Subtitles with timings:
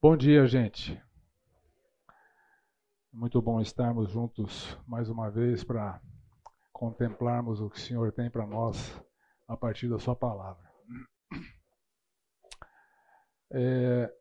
[0.00, 0.96] Bom dia, gente.
[3.12, 6.00] Muito bom estarmos juntos mais uma vez para
[6.72, 8.76] contemplarmos o que o Senhor tem para nós
[9.48, 10.72] a partir da Sua palavra.
[13.50, 14.16] É...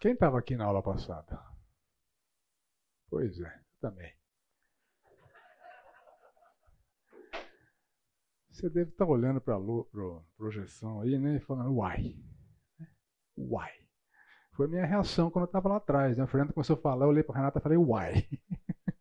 [0.00, 1.36] Quem estava aqui na aula passada?
[3.10, 4.16] Pois é, também.
[8.50, 11.38] Você deve estar olhando para a projeção aí, né?
[11.38, 12.14] E falando, uai.
[13.36, 13.85] Uai.
[14.56, 16.16] Foi a minha reação quando eu estava lá atrás.
[16.16, 16.24] Né?
[16.24, 18.26] A começou a falar, eu olhei para a Renata e falei, uai.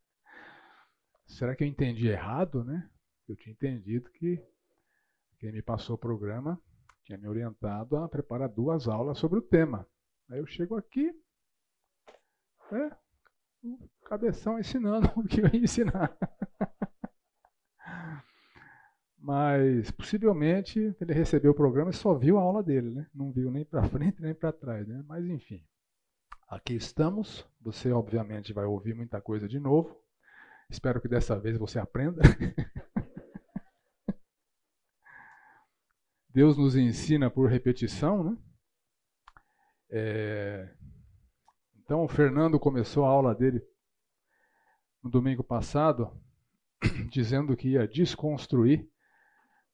[1.26, 2.90] Será que eu entendi errado, né?
[3.27, 4.46] Eu tinha entendido que
[5.40, 6.62] quem me passou o programa
[7.05, 9.88] tinha me orientado a preparar duas aulas sobre o tema.
[10.30, 11.12] Aí eu chego aqui,
[12.70, 12.91] né?
[13.63, 16.16] O cabeção ensinando o que eu ia ensinar.
[19.26, 23.08] Mas possivelmente ele recebeu o programa e só viu a aula dele, né?
[23.12, 25.04] Não viu nem para frente nem para trás, né?
[25.08, 25.66] Mas enfim.
[26.48, 27.44] Aqui estamos.
[27.60, 29.99] Você obviamente vai ouvir muita coisa de novo.
[30.70, 32.22] Espero que dessa vez você aprenda.
[36.30, 38.38] Deus nos ensina por repetição, né?
[39.90, 40.71] É...
[41.77, 43.60] Então o Fernando começou a aula dele
[45.02, 46.16] no domingo passado,
[47.10, 48.88] dizendo que ia desconstruir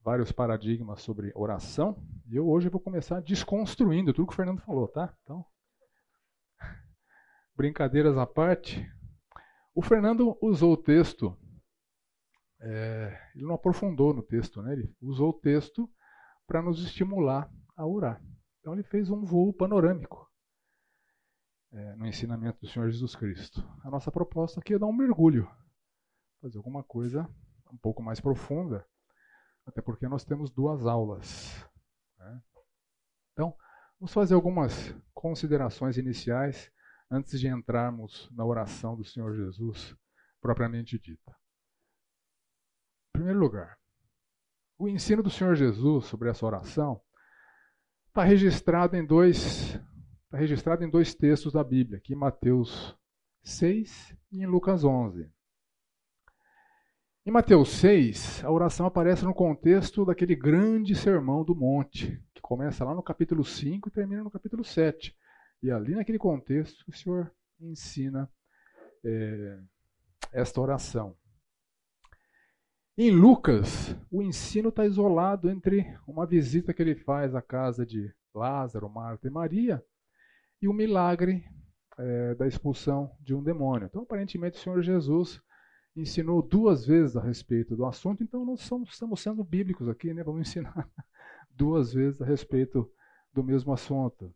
[0.03, 2.02] vários paradigmas sobre oração.
[2.27, 5.16] E eu hoje vou começar desconstruindo tudo que o Fernando falou, tá?
[5.23, 5.45] Então,
[7.55, 8.85] brincadeiras à parte,
[9.73, 11.38] o Fernando usou o texto,
[12.59, 14.73] é, ele não aprofundou no texto, né?
[14.73, 15.89] Ele usou o texto
[16.45, 18.22] para nos estimular a orar.
[18.59, 20.29] Então ele fez um voo panorâmico
[21.72, 23.67] é, no ensinamento do Senhor Jesus Cristo.
[23.83, 25.49] A nossa proposta aqui é dar um mergulho,
[26.41, 27.27] fazer alguma coisa
[27.72, 28.85] um pouco mais profunda
[29.66, 31.66] até porque nós temos duas aulas.
[32.17, 32.42] Né?
[33.34, 33.56] Então,
[34.00, 36.72] vamos fazer algumas considerações iniciais
[37.09, 39.95] antes de entrarmos na oração do Senhor Jesus
[40.42, 41.31] propriamente dita.
[43.09, 43.78] Em primeiro lugar,
[44.78, 47.02] o ensino do Senhor Jesus sobre essa oração
[48.08, 49.80] está registrado em dois
[50.25, 52.97] está registrado em dois textos da Bíblia, aqui em Mateus
[53.44, 55.30] 6 e em Lucas 11.
[57.24, 62.84] Em Mateus 6, a oração aparece no contexto daquele grande sermão do monte, que começa
[62.84, 65.16] lá no capítulo 5 e termina no capítulo 7.
[65.62, 68.28] E ali naquele contexto o Senhor ensina
[69.06, 69.59] é,
[70.34, 71.16] esta oração.
[72.98, 78.12] Em Lucas, o ensino está isolado entre uma visita que ele faz à casa de
[78.34, 79.86] Lázaro, Marta e Maria
[80.59, 81.46] e o milagre
[82.00, 83.86] é, da expulsão de um demônio.
[83.86, 85.40] Então, aparentemente, o Senhor Jesus
[85.96, 90.24] ensinou duas vezes a respeito do assunto, então nós somos, estamos sendo bíblicos aqui, né?
[90.24, 90.90] Vamos ensinar
[91.52, 92.90] duas vezes a respeito
[93.34, 94.34] do mesmo assunto.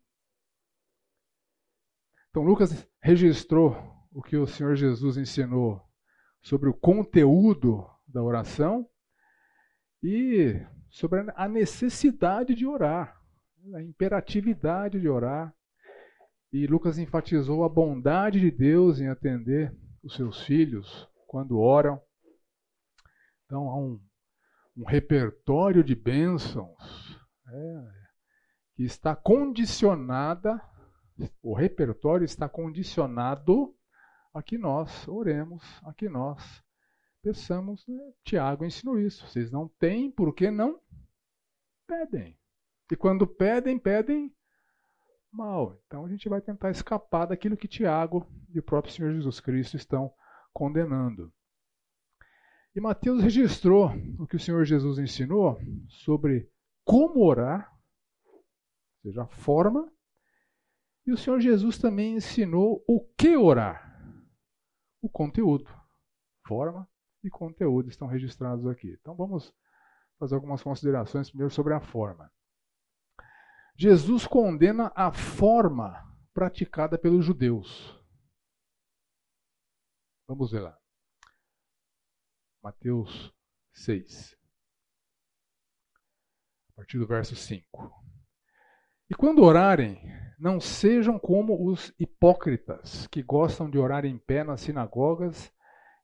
[2.29, 3.75] Então Lucas registrou
[4.11, 5.81] o que o Senhor Jesus ensinou
[6.41, 8.87] sobre o conteúdo da oração
[10.03, 13.19] e sobre a necessidade de orar,
[13.73, 15.53] a imperatividade de orar.
[16.51, 22.01] E Lucas enfatizou a bondade de Deus em atender os seus filhos, quando oram.
[23.45, 24.01] Então há um,
[24.77, 27.87] um repertório de bênçãos é,
[28.75, 30.61] que está condicionada,
[31.41, 33.75] o repertório está condicionado
[34.33, 36.63] a que nós oremos, a que nós
[37.21, 37.87] peçamos.
[37.87, 37.97] Né?
[38.23, 39.25] Tiago ensinou isso.
[39.27, 40.79] Vocês não têm, porque não
[41.87, 42.37] pedem.
[42.91, 44.35] E quando pedem, pedem
[45.31, 45.79] mal.
[45.85, 49.75] Então a gente vai tentar escapar daquilo que Tiago e o próprio Senhor Jesus Cristo
[49.75, 50.13] estão
[50.55, 51.33] condenando.
[52.73, 56.49] E Mateus registrou o que o Senhor Jesus ensinou sobre
[56.85, 57.69] como orar,
[58.23, 58.43] ou
[59.03, 59.91] seja, a forma,
[61.05, 64.01] e o Senhor Jesus também ensinou o que orar,
[65.01, 65.69] o conteúdo.
[66.47, 66.87] Forma
[67.23, 68.97] e conteúdo estão registrados aqui.
[68.99, 69.53] Então vamos
[70.17, 72.31] fazer algumas considerações primeiro sobre a forma.
[73.77, 76.01] Jesus condena a forma
[76.33, 77.94] praticada pelos judeus.
[80.27, 80.75] Vamos ver lá.
[82.63, 83.31] Mateus
[83.73, 84.35] 6.
[86.69, 88.03] A partir do verso 5.
[89.07, 90.01] E quando orarem,
[90.39, 95.53] não sejam como os hipócritas, que gostam de orar em pé nas sinagogas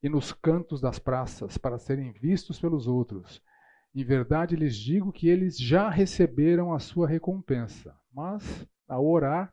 [0.04, 3.42] e nos cantos das praças, para serem vistos pelos outros.
[3.94, 8.00] Em verdade lhes digo que eles já receberam a sua recompensa.
[8.14, 9.52] Mas, ao orar,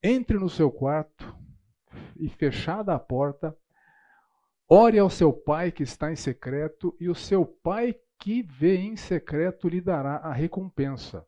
[0.00, 1.36] entre no seu quarto
[2.16, 3.56] e, fechada a porta,
[4.74, 8.96] Ore ao seu pai que está em secreto, e o seu pai que vê em
[8.96, 11.26] secreto lhe dará a recompensa.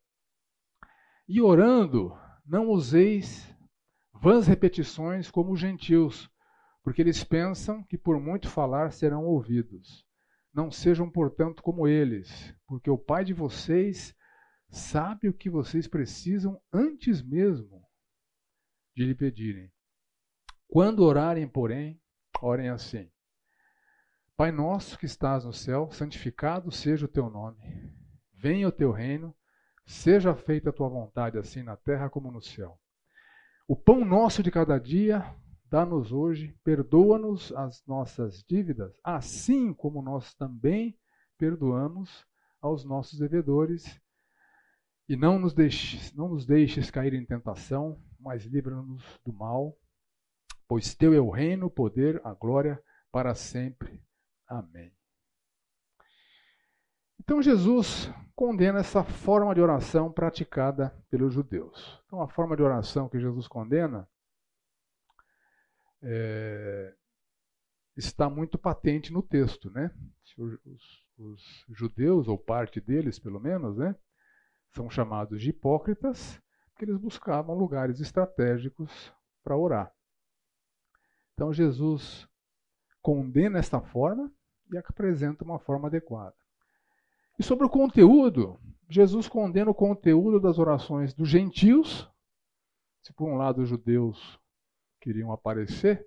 [1.28, 3.54] E orando, não useis
[4.14, 6.30] vãs repetições como os gentios,
[6.82, 10.06] porque eles pensam que por muito falar serão ouvidos.
[10.50, 14.16] Não sejam, portanto, como eles, porque o Pai de vocês
[14.70, 17.86] sabe o que vocês precisam antes mesmo
[18.96, 19.70] de lhe pedirem.
[20.66, 22.00] Quando orarem, porém,
[22.40, 23.12] orem assim:
[24.36, 27.56] Pai nosso que estás no céu, santificado seja o teu nome.
[28.32, 29.32] Venha o teu reino,
[29.86, 32.76] seja feita a tua vontade, assim na terra como no céu.
[33.68, 35.24] O pão nosso de cada dia,
[35.70, 40.98] dá-nos hoje, perdoa-nos as nossas dívidas, assim como nós também
[41.38, 42.26] perdoamos
[42.60, 44.00] aos nossos devedores.
[45.08, 49.78] E não nos deixes, não nos deixes cair em tentação, mas livra-nos do mal,
[50.66, 52.82] pois teu é o reino, o poder, a glória
[53.12, 54.02] para sempre.
[54.58, 54.92] Amém.
[57.18, 62.00] Então Jesus condena essa forma de oração praticada pelos judeus.
[62.06, 64.08] Então a forma de oração que Jesus condena
[66.00, 66.94] é,
[67.96, 69.90] está muito patente no texto, né?
[70.38, 73.96] Os, os, judeus, ou parte deles pelo menos, né,
[74.72, 76.40] são chamados de hipócritas,
[76.70, 79.12] porque eles buscavam lugares estratégicos
[79.42, 79.92] para orar.
[81.32, 82.28] Então Jesus
[83.00, 84.32] condena esta forma
[84.72, 86.34] e apresenta uma forma adequada.
[87.38, 88.58] E sobre o conteúdo,
[88.88, 92.10] Jesus condena o conteúdo das orações dos gentios.
[93.02, 94.40] Se por um lado os judeus
[95.00, 96.06] queriam aparecer,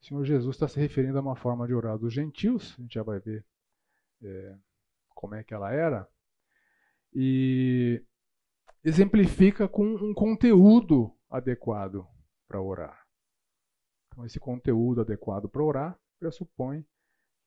[0.00, 2.94] o Senhor Jesus está se referindo a uma forma de orar dos gentios, a gente
[2.94, 3.44] já vai ver
[4.22, 4.56] é,
[5.14, 6.08] como é que ela era,
[7.12, 8.02] e
[8.84, 12.06] exemplifica com um conteúdo adequado
[12.46, 13.06] para orar.
[14.08, 16.84] Então, esse conteúdo adequado para orar pressupõe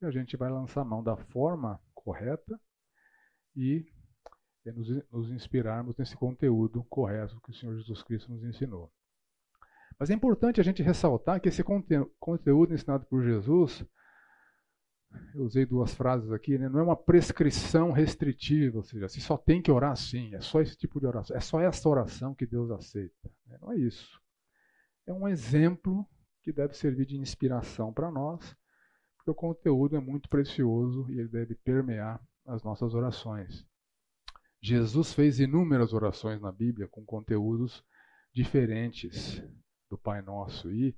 [0.05, 2.59] a gente vai lançar mão da forma correta
[3.55, 3.85] e
[4.71, 8.91] nos, inspirarmos nesse conteúdo correto que o Senhor Jesus Cristo nos ensinou.
[9.99, 13.85] Mas é importante a gente ressaltar que esse conteúdo ensinado por Jesus,
[15.35, 16.67] eu usei duas frases aqui, né?
[16.67, 20.61] não é uma prescrição restritiva, ou seja, se só tem que orar assim, é só
[20.61, 23.31] esse tipo de oração, é só essa oração que Deus aceita.
[23.45, 23.57] Né?
[23.61, 24.19] Não é isso.
[25.05, 26.07] É um exemplo
[26.41, 28.55] que deve servir de inspiração para nós,
[29.23, 33.65] porque o conteúdo é muito precioso e ele deve permear as nossas orações.
[34.61, 37.83] Jesus fez inúmeras orações na Bíblia com conteúdos
[38.33, 39.41] diferentes
[39.89, 40.95] do Pai Nosso e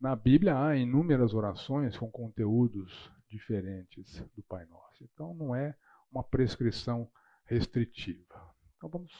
[0.00, 5.02] na Bíblia há inúmeras orações com conteúdos diferentes do Pai Nosso.
[5.12, 5.76] Então não é
[6.12, 7.10] uma prescrição
[7.44, 8.54] restritiva.
[8.76, 9.12] Então vamos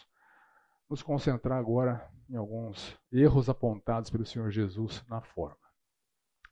[0.89, 5.64] nos concentrar agora em alguns erros apontados pelo Senhor Jesus na forma.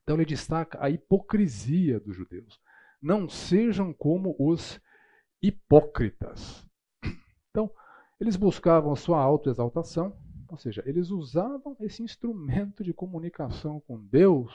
[0.03, 2.61] Então ele destaca a hipocrisia dos judeus.
[3.01, 4.81] Não sejam como os
[5.41, 6.67] hipócritas.
[7.51, 7.73] Então,
[8.21, 10.17] eles buscavam sua autoexaltação,
[10.49, 14.53] ou seja, eles usavam esse instrumento de comunicação com Deus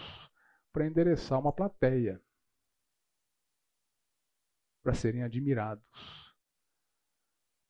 [0.71, 2.21] para endereçar uma plateia,
[4.81, 5.83] para serem admirados,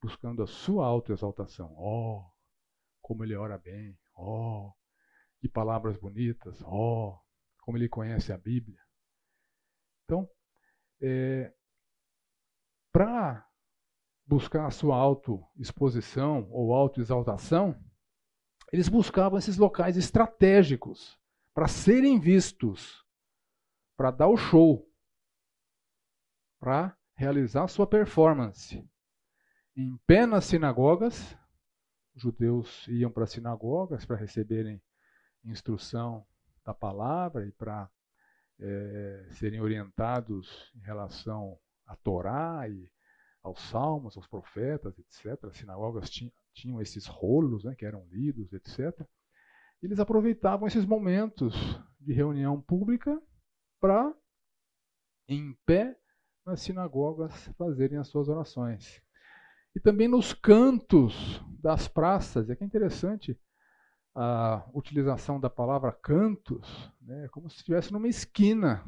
[0.01, 1.74] buscando a sua autoexaltação.
[1.77, 2.24] Oh,
[3.01, 4.71] como ele ora bem, oh,
[5.39, 7.18] que palavras bonitas, oh,
[7.68, 8.80] como ele conhece a Bíblia.
[10.06, 10.25] Então,
[11.02, 11.54] é,
[12.94, 13.46] para
[14.25, 17.78] buscar a sua autoexposição ou autoexaltação,
[18.72, 21.19] eles buscavam esses locais estratégicos
[21.53, 23.06] para serem vistos,
[23.98, 24.89] para dar o show,
[26.62, 28.82] para realizar sua performance.
[29.75, 31.38] Em pé nas sinagogas,
[32.15, 34.82] os judeus iam para as sinagogas para receberem
[35.44, 36.25] instrução
[36.67, 37.89] da palavra e para
[38.59, 42.91] é, serem orientados em relação à Torá e
[43.41, 45.45] aos salmos, aos profetas, etc.
[45.45, 49.01] As sinagogas tinham, tinham esses rolos né, que eram lidos, etc.
[49.81, 51.55] Eles aproveitavam esses momentos
[52.01, 53.17] de reunião pública
[53.79, 54.13] para,
[55.29, 55.97] em pé,
[56.45, 59.01] nas sinagogas, fazerem as suas orações.
[59.74, 62.50] E também nos cantos das praças.
[62.50, 63.39] E aqui é interessante
[64.19, 68.83] a utilização da palavra cantos, né, como se estivesse numa esquina.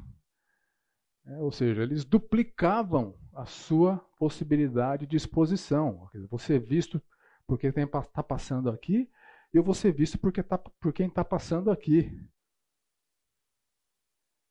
[1.23, 6.09] É, ou seja, eles duplicavam a sua possibilidade de exposição.
[6.31, 6.99] Você é visto
[7.45, 9.07] por quem está passando aqui,
[9.53, 12.09] e eu vou ser visto porque tá, por quem está passando aqui.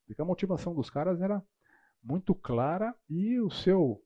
[0.07, 1.45] Porque a motivação dos caras era
[2.01, 4.01] muito clara e o seu,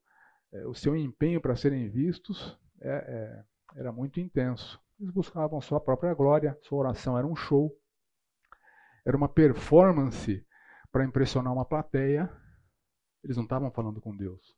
[0.51, 4.82] é, o seu empenho para serem vistos é, é, era muito intenso.
[5.03, 7.77] Eles buscavam sua própria glória, sua oração era um show,
[9.05, 10.47] era uma performance
[10.93, 12.31] para impressionar uma plateia.
[13.25, 14.57] Eles não estavam falando com Deus.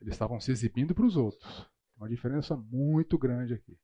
[0.00, 1.70] Eles estavam se exibindo para os outros.
[1.96, 3.78] Uma diferença muito grande aqui.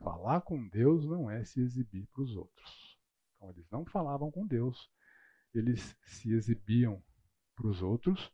[0.00, 3.00] Falar com Deus não é se exibir para os outros.
[3.36, 4.90] Então, eles não falavam com Deus,
[5.54, 7.02] eles se exibiam
[7.56, 8.30] para os outros.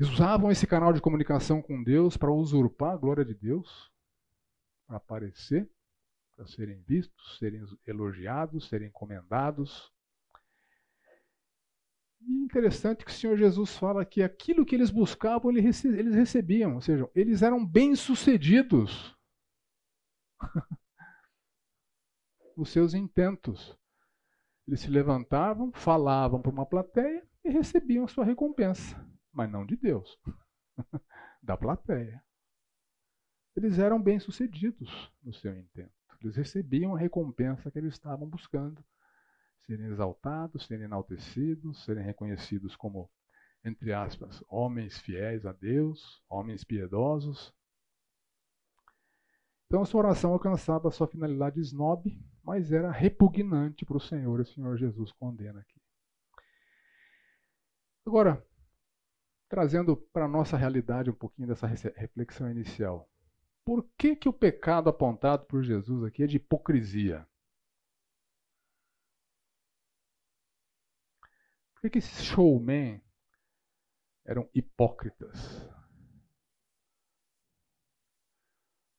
[0.00, 3.93] Usavam esse canal de comunicação com Deus para usurpar a glória de Deus,
[4.86, 5.70] para aparecer,
[6.36, 9.92] para serem vistos, serem elogiados, serem comendados.
[12.20, 16.80] E interessante que o Senhor Jesus fala que aquilo que eles buscavam, eles recebiam, ou
[16.80, 19.14] seja, eles eram bem-sucedidos
[22.56, 23.76] nos seus intentos.
[24.66, 29.76] Eles se levantavam, falavam para uma plateia e recebiam a sua recompensa, mas não de
[29.76, 30.18] Deus,
[31.42, 32.24] da plateia.
[33.56, 35.92] Eles eram bem-sucedidos no seu intento.
[36.20, 38.84] Eles recebiam a recompensa que eles estavam buscando
[39.66, 43.10] serem exaltados, serem enaltecidos, serem reconhecidos como,
[43.64, 47.54] entre aspas, homens fiéis a Deus, homens piedosos.
[49.66, 54.42] Então a sua oração alcançava sua finalidade snob, mas era repugnante para o Senhor, e
[54.42, 55.80] o Senhor Jesus condena aqui.
[58.06, 58.44] Agora,
[59.48, 63.08] trazendo para a nossa realidade um pouquinho dessa reflexão inicial.
[63.64, 67.26] Por que, que o pecado apontado por Jesus aqui é de hipocrisia?
[71.80, 73.02] Por que esses showmen
[74.24, 75.66] eram hipócritas?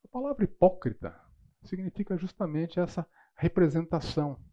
[0.04, 1.20] A palavra hipócrita
[1.62, 4.44] significa justamente essa representação.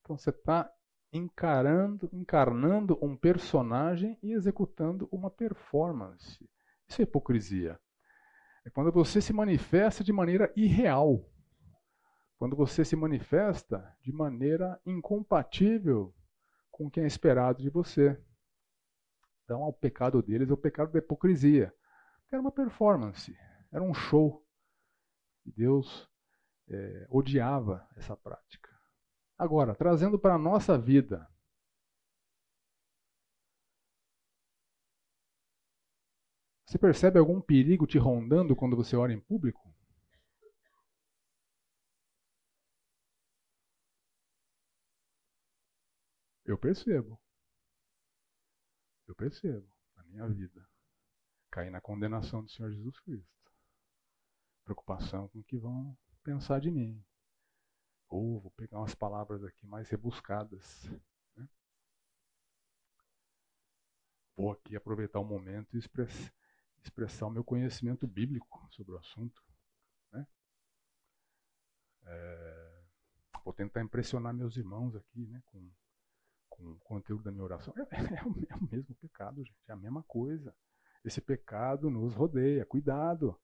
[0.00, 0.72] Então você está
[1.12, 6.48] encarando, encarnando um personagem e executando uma performance.
[6.88, 7.80] Isso é hipocrisia.
[8.64, 11.24] É quando você se manifesta de maneira irreal.
[12.38, 16.14] Quando você se manifesta de maneira incompatível
[16.70, 18.18] com o que é esperado de você.
[19.44, 21.74] Então, o pecado deles é o pecado da hipocrisia.
[22.30, 23.36] Era uma performance,
[23.72, 24.46] era um show.
[25.44, 26.08] E Deus
[26.68, 28.70] é, odiava essa prática.
[29.36, 31.28] Agora, trazendo para a nossa vida,
[36.70, 39.74] Você percebe algum perigo te rondando quando você ora em público?
[46.44, 47.20] Eu percebo.
[49.08, 50.64] Eu percebo na minha vida.
[51.50, 53.52] Cair na condenação do Senhor Jesus Cristo.
[54.62, 57.04] Preocupação com o que vão pensar de mim.
[58.08, 60.88] Ou vou pegar umas palavras aqui mais rebuscadas.
[61.34, 61.48] Né?
[64.36, 66.32] Vou aqui aproveitar o momento e express,
[66.82, 69.42] expressar o meu conhecimento bíblico sobre o assunto.
[70.12, 70.26] Né?
[72.04, 72.82] É,
[73.44, 75.70] vou tentar impressionar meus irmãos aqui né, com
[76.60, 77.72] com o conteúdo da minha oração.
[77.76, 77.80] É,
[78.20, 79.56] é, o, é, o, mesmo pecado, gente.
[79.68, 80.54] É a mesma coisa.
[81.04, 82.66] Esse pecado nos rodeia.
[82.66, 83.38] Cuidado.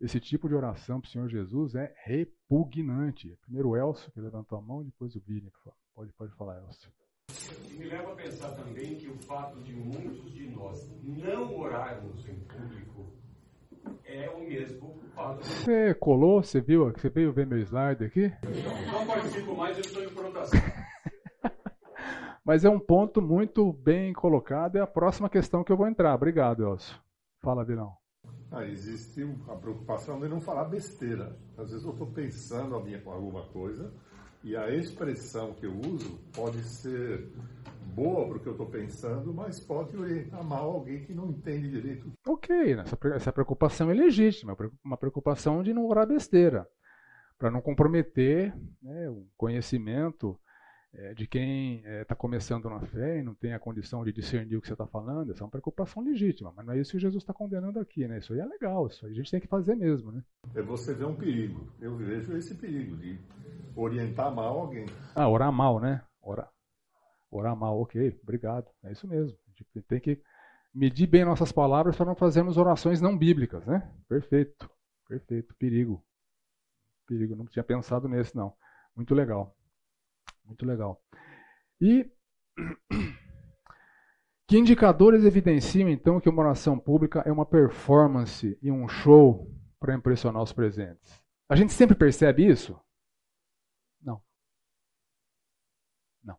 [0.00, 3.36] Esse tipo de oração para o Senhor Jesus é repugnante.
[3.42, 5.50] Primeiro o Elcio, que levantou a mão, depois o Vini.
[5.94, 6.90] Pode, pode falar, Elcio.
[7.76, 12.34] Me leva a pensar também que o fato de muitos de nós não orarmos em
[12.34, 13.06] público
[14.04, 15.44] é o mesmo fato.
[15.44, 16.42] Você colou?
[16.42, 16.90] Você viu?
[16.90, 18.32] Você veio ver meu slide aqui?
[18.92, 20.60] Não participo mais, eu estou em protação.
[22.44, 24.76] Mas é um ponto muito bem colocado.
[24.76, 26.14] É a próxima questão que eu vou entrar.
[26.14, 26.98] Obrigado, Elcio.
[27.40, 27.92] Fala, Virão.
[28.50, 31.36] Ah, existe a preocupação de não falar besteira.
[31.56, 33.92] Às vezes eu estou pensando alguma coisa
[34.42, 37.30] e a expressão que eu uso pode ser
[37.94, 41.68] boa para o que eu estou pensando, mas pode orientar mal alguém que não entende
[41.68, 42.12] direito.
[42.26, 42.76] Ok,
[43.14, 46.66] essa preocupação é legítima, uma preocupação de não orar besteira,
[47.38, 50.38] para não comprometer né, o conhecimento
[50.92, 54.12] é, de quem está é, tá começando na fé e não tem a condição de
[54.12, 56.92] discernir o que você está falando, essa é uma preocupação legítima, mas não é isso
[56.92, 58.18] que Jesus está condenando aqui, né?
[58.18, 60.22] Isso aí é legal, isso aí a gente tem que fazer mesmo, né?
[60.54, 61.72] É você ver um perigo.
[61.80, 63.20] Eu vejo esse perigo de
[63.76, 64.86] orientar mal alguém.
[65.14, 66.02] Ah, orar mal, né?
[66.20, 66.50] Orar,
[67.30, 68.68] orar mal, ok, obrigado.
[68.82, 69.38] É isso mesmo.
[69.46, 70.20] A gente tem que
[70.74, 73.88] medir bem nossas palavras para não fazermos orações não bíblicas, né?
[74.08, 74.68] Perfeito,
[75.08, 76.04] perfeito, perigo.
[77.06, 78.52] Perigo, não tinha pensado nesse não.
[78.94, 79.56] Muito legal.
[80.50, 81.00] Muito legal.
[81.80, 82.10] E
[84.48, 89.94] que indicadores evidenciam então que uma oração pública é uma performance e um show para
[89.94, 91.22] impressionar os presentes?
[91.48, 92.78] A gente sempre percebe isso?
[94.02, 94.20] Não.
[96.24, 96.36] Não.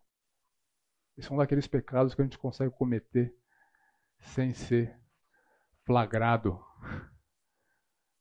[1.16, 3.34] Esse é um daqueles pecados que a gente consegue cometer
[4.20, 4.94] sem ser
[5.86, 6.62] flagrado.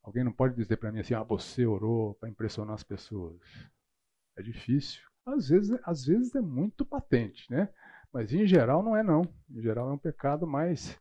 [0.02, 3.42] Alguém não pode dizer para mim assim: ah, você orou para impressionar as pessoas.
[4.38, 5.11] É difícil.
[5.26, 7.70] Às vezes, às vezes é muito patente, né?
[8.12, 9.22] Mas em geral não é não.
[9.50, 11.00] Em geral é um pecado mais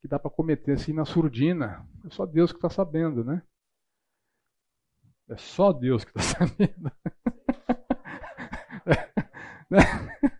[0.00, 1.86] que dá para cometer assim na surdina.
[2.04, 3.42] É só Deus que está sabendo, né?
[5.28, 6.90] É só Deus que está sabendo.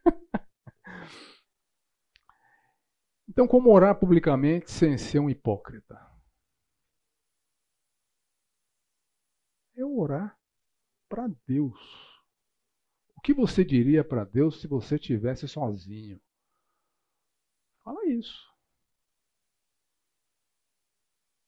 [3.28, 5.98] Então, como orar publicamente sem ser um hipócrita?
[9.76, 10.36] É orar
[11.08, 11.78] para Deus.
[13.20, 16.18] O que você diria para Deus se você estivesse sozinho?
[17.84, 18.50] Fala isso.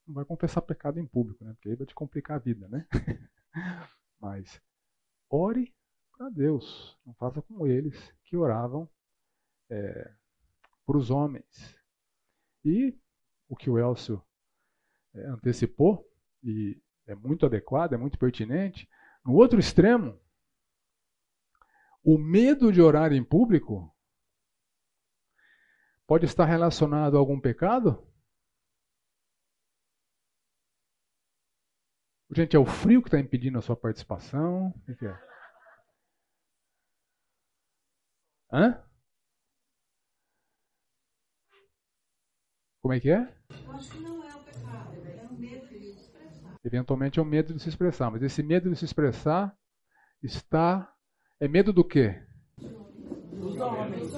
[0.05, 1.51] Não vai confessar pecado em público, né?
[1.53, 2.87] Porque aí vai te complicar a vida, né?
[4.21, 4.61] Mas
[5.27, 5.73] ore
[6.15, 6.95] para Deus.
[7.03, 8.87] Não faça como eles que oravam
[9.67, 10.13] é,
[10.85, 11.75] para os homens.
[12.63, 12.95] E
[13.49, 14.23] o que o Elcio
[15.15, 16.07] é, antecipou,
[16.43, 18.87] e é muito adequado, é muito pertinente,
[19.25, 20.21] no outro extremo,
[22.03, 23.95] o medo de orar em público
[26.05, 28.05] pode estar relacionado a algum pecado?
[32.35, 34.69] Gente, é o frio que está impedindo a sua participação?
[34.69, 35.33] O que é?
[38.51, 38.83] Hã?
[42.81, 43.33] Como é que é?
[43.49, 46.59] Eu acho que não é o pecado, é o medo de se expressar.
[46.65, 49.57] Eventualmente é o medo de se expressar, mas esse medo de se expressar
[50.21, 50.93] está.
[51.39, 52.21] É medo do quê?
[52.57, 54.13] Dos homens.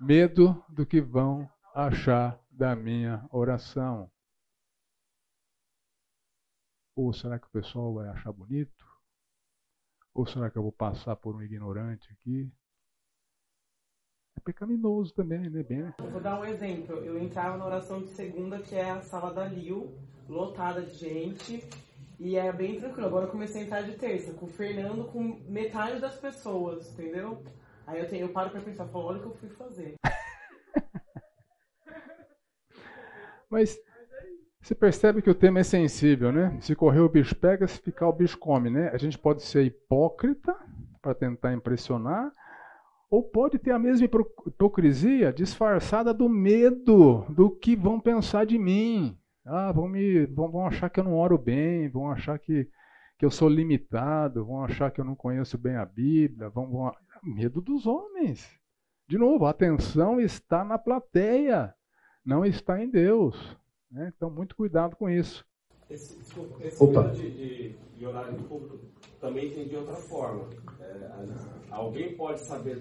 [0.00, 4.10] Medo do que vão achar da minha oração.
[6.94, 8.84] Ou será que o pessoal vai achar bonito?
[10.14, 12.52] Ou será que eu vou passar por um ignorante aqui?
[14.36, 15.62] É pecaminoso também, né?
[15.62, 15.94] Bem, né?
[15.98, 16.96] Vou dar um exemplo.
[16.96, 19.96] Eu entrava na oração de segunda, que é a sala da Lil,
[20.28, 21.64] lotada de gente,
[22.22, 23.08] e é bem tranquilo.
[23.08, 27.42] Agora eu comecei a entrar de terça, com o Fernando, com metade das pessoas, entendeu?
[27.84, 29.96] Aí eu, tenho, eu paro pra pensar, falo, olha o que eu fui fazer.
[33.50, 33.76] Mas
[34.60, 36.56] você percebe que o tema é sensível, né?
[36.60, 38.90] Se correr o bicho pega, se ficar o bicho come, né?
[38.92, 40.56] A gente pode ser hipócrita
[41.02, 42.30] para tentar impressionar,
[43.10, 49.18] ou pode ter a mesma hipocrisia disfarçada do medo do que vão pensar de mim.
[49.44, 52.68] Ah, vão me vão, vão achar que eu não oro bem, vão achar que,
[53.18, 56.92] que eu sou limitado, vão achar que eu não conheço bem a Bíblia, vão, vão
[57.22, 58.48] medo dos homens.
[59.08, 61.74] De novo, a atenção está na plateia,
[62.24, 63.56] não está em Deus.
[63.90, 64.12] Né?
[64.16, 65.44] Então, muito cuidado com isso.
[65.90, 66.18] Esse,
[66.60, 68.78] esse medo de, de, de horário público
[69.20, 70.48] também tem de outra forma.
[70.80, 71.10] É,
[71.70, 72.80] alguém pode saber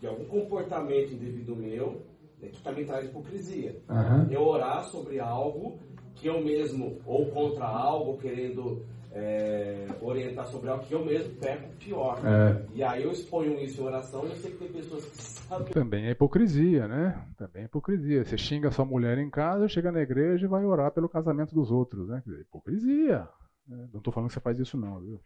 [0.00, 2.02] de algum comportamento indevido meu
[2.38, 3.80] né, que também traz hipocrisia.
[3.88, 4.30] Uhum.
[4.30, 5.78] Eu orar sobre algo
[6.16, 11.68] que eu mesmo, ou contra algo, querendo é, orientar sobre algo que eu mesmo peco
[11.76, 12.18] pior.
[12.24, 12.64] É.
[12.74, 15.72] E aí eu exponho isso em oração e eu sei que tem pessoas que sabem.
[15.72, 17.26] Também é hipocrisia, né?
[17.36, 18.24] Também é hipocrisia.
[18.24, 21.70] Você xinga sua mulher em casa, chega na igreja e vai orar pelo casamento dos
[21.70, 22.22] outros, né?
[22.40, 23.28] Hipocrisia.
[23.66, 25.20] Não estou falando que você faz isso não, viu?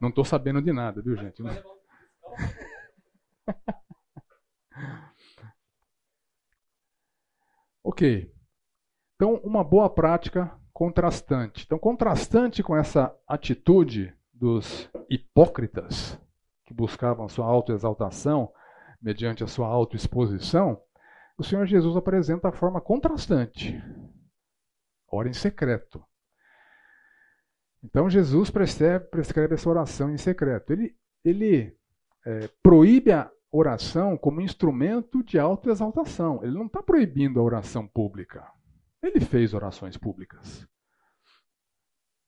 [0.00, 1.42] Não estou sabendo de nada, viu, gente?
[7.84, 8.32] ok.
[9.22, 11.62] Então, uma boa prática contrastante.
[11.64, 16.20] Então, contrastante com essa atitude dos hipócritas
[16.64, 18.52] que buscavam sua autoexaltação
[19.00, 20.82] mediante a sua autoexposição,
[21.38, 23.80] o Senhor Jesus apresenta a forma contrastante.
[25.06, 26.04] Ora em secreto.
[27.80, 30.72] Então Jesus prescreve, prescreve essa oração em secreto.
[30.72, 31.76] Ele, ele
[32.26, 36.40] é, proíbe a oração como instrumento de autoexaltação.
[36.42, 38.50] Ele não está proibindo a oração pública.
[39.02, 40.66] Ele fez orações públicas.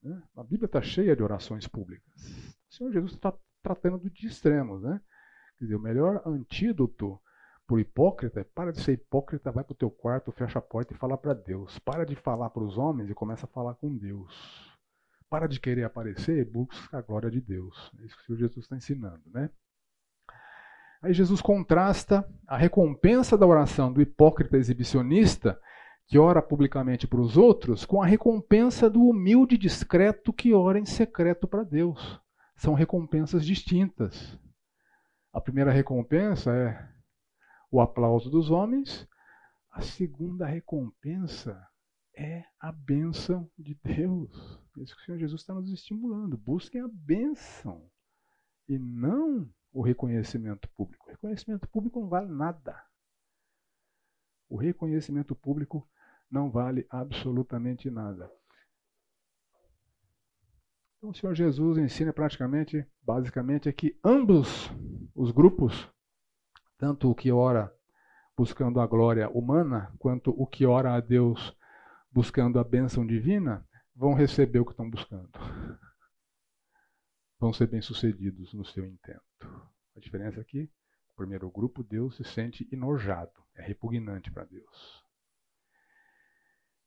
[0.03, 0.23] Né?
[0.37, 2.13] A Bíblia está cheia de orações públicas.
[2.69, 3.33] O Senhor Jesus está
[3.63, 4.83] tratando de extremos.
[4.83, 5.01] Né?
[5.57, 7.21] Quer dizer, o melhor antídoto
[7.67, 10.93] por hipócrita é para de ser hipócrita, vai para o teu quarto, fecha a porta
[10.93, 11.79] e fala para Deus.
[11.79, 14.77] Para de falar para os homens e começa a falar com Deus.
[15.31, 17.91] Para de querer aparecer e busca a glória de Deus.
[18.01, 19.23] É isso que o Senhor Jesus está ensinando.
[19.33, 19.49] Né?
[21.01, 25.59] Aí Jesus contrasta a recompensa da oração do hipócrita exibicionista
[26.07, 30.85] que ora publicamente para os outros, com a recompensa do humilde discreto que ora em
[30.85, 32.21] secreto para Deus.
[32.57, 34.39] São recompensas distintas.
[35.33, 36.89] A primeira recompensa é
[37.71, 39.09] o aplauso dos homens,
[39.73, 41.61] a segunda recompensa
[42.17, 44.61] é a bênção de Deus.
[44.79, 46.37] É isso que o Senhor Jesus está nos estimulando.
[46.37, 47.91] Busquem a bênção
[48.69, 51.07] e não o reconhecimento público.
[51.07, 52.81] O reconhecimento público não vale nada.
[54.49, 55.89] O reconhecimento público
[56.35, 58.29] não vale absolutamente nada.
[60.99, 64.69] Então, o Senhor Jesus ensina praticamente, basicamente, é que ambos
[65.15, 65.89] os grupos,
[66.77, 67.73] tanto o que ora
[68.37, 71.57] buscando a glória humana, quanto o que ora a Deus
[72.11, 75.31] buscando a bênção divina, vão receber o que estão buscando.
[77.39, 79.23] Vão ser bem-sucedidos no seu intento.
[79.97, 85.04] A diferença é o primeiro grupo, Deus se sente enojado, é repugnante para Deus.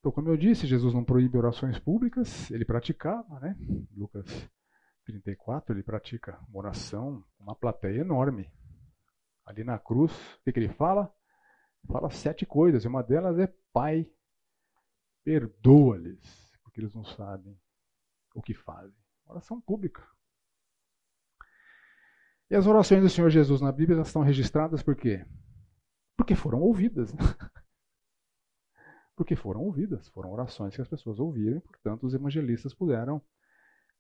[0.08, 3.58] Então, como eu disse, Jesus não proíbe orações públicas, ele praticava, né?
[3.94, 4.26] Lucas
[5.04, 8.50] 34, ele pratica uma oração, uma plateia enorme.
[9.46, 11.14] Ali na cruz, o que, que ele fala?
[11.92, 14.10] Fala sete coisas, e uma delas é Pai,
[15.26, 17.60] perdoa-lhes, porque eles não sabem
[18.34, 18.96] o que fazem.
[19.26, 20.08] Oração pública.
[22.50, 25.26] E as orações do Senhor Jesus na Bíblia estão registradas por quê?
[26.16, 27.14] Porque foram ouvidas.
[29.18, 33.20] Porque foram ouvidas, foram orações que as pessoas ouviram, portanto, os evangelistas puderam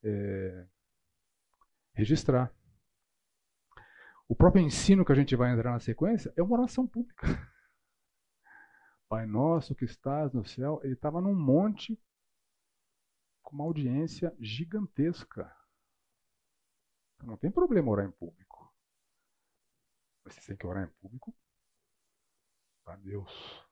[0.03, 0.67] é,
[1.95, 2.53] registrar.
[4.29, 7.25] O próprio ensino que a gente vai entrar na sequência é uma oração pública.
[9.09, 11.99] Pai nosso que estás no céu, ele estava num monte
[13.41, 15.51] com uma audiência gigantesca.
[17.15, 18.71] Então não tem problema orar em público.
[20.23, 21.33] Mas você tem que orar em público
[22.83, 23.66] para Deus.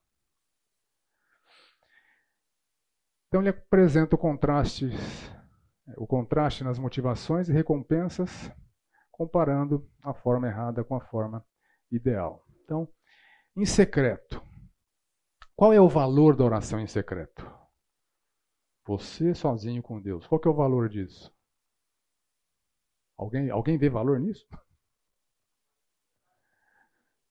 [3.28, 4.90] Então ele apresenta o contraste,
[5.96, 8.50] o contraste nas motivações e recompensas,
[9.10, 11.44] comparando a forma errada com a forma
[11.90, 12.44] ideal.
[12.64, 12.88] Então,
[13.56, 14.42] em secreto.
[15.54, 17.50] Qual é o valor da oração em secreto?
[18.86, 20.26] Você sozinho com Deus.
[20.26, 21.34] Qual é o valor disso?
[23.16, 24.46] Alguém, alguém vê valor nisso?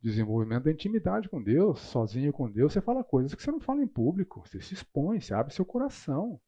[0.06, 3.82] Desenvolvimento da intimidade com Deus, sozinho com Deus, você fala coisas que você não fala
[3.82, 4.46] em público.
[4.46, 6.40] Você se expõe, você abre seu coração.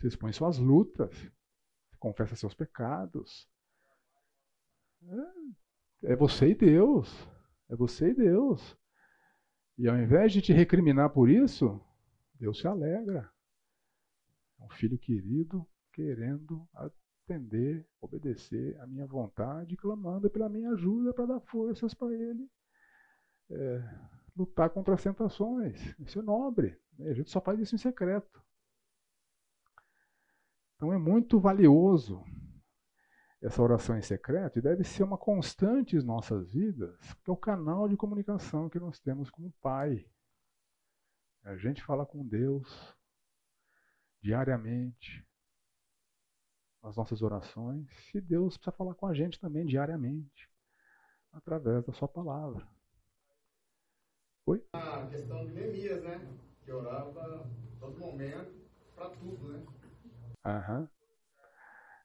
[0.00, 1.14] Você expõe suas lutas.
[1.14, 3.46] Você confessa seus pecados.
[6.02, 7.28] É, é você e Deus.
[7.68, 8.74] É você e Deus.
[9.76, 11.78] E ao invés de te recriminar por isso,
[12.40, 13.30] Deus se alegra.
[14.58, 21.26] É um filho querido querendo atender, obedecer à minha vontade, clamando pela minha ajuda para
[21.26, 22.48] dar forças para ele
[23.50, 25.94] é, lutar contra as tentações.
[25.98, 26.80] Isso é nobre.
[26.98, 27.10] Né?
[27.10, 28.42] A gente só faz isso em secreto.
[30.76, 32.24] Então é muito valioso
[33.42, 37.36] essa oração em secreto e deve ser uma constante em nossas vidas, porque é o
[37.36, 40.04] canal de comunicação que nós temos com o Pai.
[41.44, 42.96] A gente fala com Deus
[44.20, 45.26] diariamente,
[46.82, 50.50] nas nossas orações, e Deus precisa falar com a gente também diariamente,
[51.32, 52.66] através da Sua palavra.
[54.98, 56.20] A questão de Neemias, né?
[56.64, 57.46] Que orava
[57.78, 58.52] todo momento
[58.94, 59.64] para tudo, né?
[60.44, 60.88] Aham.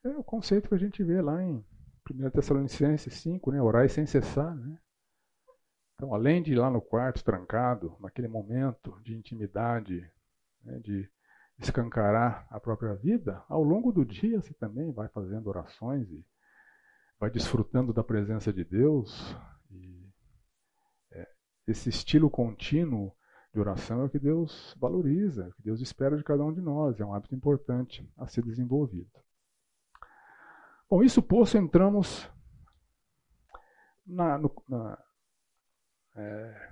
[0.03, 1.65] É o conceito que a gente vê lá em
[2.05, 3.61] 1 Tessalonicenses 5, né?
[3.61, 4.77] Orar sem cessar, né?
[5.95, 10.05] Então, além de ir lá no quarto trancado, naquele momento de intimidade,
[10.63, 11.09] né, de
[11.57, 16.25] escancarar a própria vida, ao longo do dia você também vai fazendo orações e
[17.19, 19.35] vai desfrutando da presença de Deus.
[21.67, 23.13] Esse estilo contínuo
[23.53, 26.51] de oração é o que Deus valoriza, é o que Deus espera de cada um
[26.51, 29.09] de nós, é um hábito importante a ser desenvolvido.
[30.89, 32.29] Bom, isso posto, entramos
[34.05, 35.03] na, no, na,
[36.15, 36.71] é,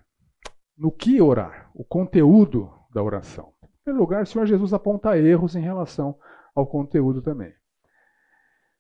[0.78, 3.54] no que orar, o conteúdo da oração.
[3.64, 6.20] Em primeiro lugar, o Senhor Jesus aponta erros em relação
[6.54, 7.54] ao conteúdo também.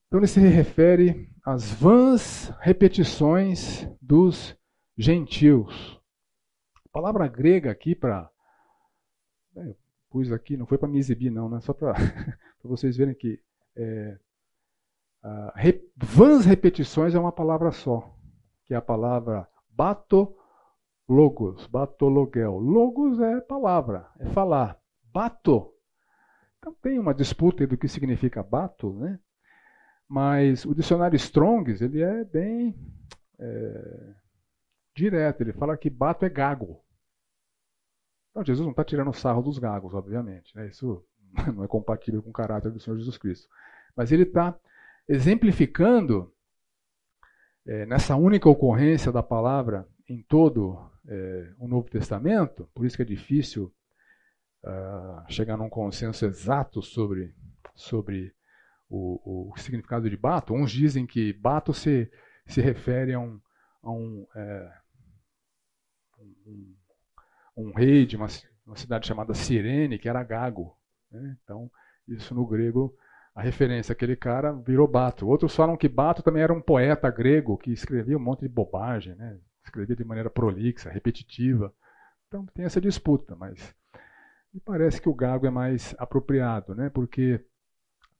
[0.08, 4.58] Então, ele se refere às vãs repetições dos
[4.97, 6.01] gentios.
[6.91, 8.30] Palavra grega aqui para.
[9.56, 9.75] É,
[10.10, 11.60] pus aqui, não foi para me exibir, não, né?
[11.62, 11.93] só para
[12.63, 13.41] vocês verem que
[13.75, 14.17] é,
[15.95, 18.13] vãs repetições é uma palavra só,
[18.65, 22.58] que é a palavra batologos, batologel.
[22.58, 24.77] Logos é palavra, é falar.
[25.13, 25.73] Bato.
[26.58, 29.19] Então tem uma disputa do que significa bato, né?
[30.08, 32.75] Mas o dicionário Strongs, ele é bem
[33.39, 34.15] é,
[34.95, 35.41] direto.
[35.41, 36.84] Ele fala que bato é gago.
[38.32, 40.56] Então Jesus não está tirando sarro dos gagos, obviamente.
[40.56, 40.67] Né?
[40.67, 41.06] Isso
[41.54, 43.47] não é compatível com o caráter do Senhor Jesus Cristo.
[43.95, 44.58] Mas ele está
[45.08, 46.34] exemplificando
[47.65, 53.01] é, nessa única ocorrência da palavra em todo é, o Novo Testamento, por isso que
[53.01, 53.73] é difícil
[54.63, 57.34] uh, chegar num consenso exato sobre,
[57.75, 58.34] sobre
[58.89, 60.54] o, o, significado de bato.
[60.54, 62.12] Uns dizem que bato se,
[62.45, 63.39] se refere a um,
[63.82, 64.71] a um, é,
[66.52, 68.28] um, um, rei de uma,
[68.66, 70.78] uma, cidade chamada Cirene, que era Gago.
[71.12, 71.38] Né?
[71.44, 71.72] Então,
[72.08, 72.96] isso no grego
[73.34, 75.28] a referência, aquele cara virou Bato.
[75.28, 79.16] Outros falam que Bato também era um poeta grego que escrevia um monte de bobagem,
[79.16, 79.38] né?
[79.64, 81.74] escrevia de maneira prolixa, repetitiva.
[82.28, 83.74] Então tem essa disputa, mas
[84.54, 86.90] E parece que o gago é mais apropriado, né?
[86.90, 87.40] porque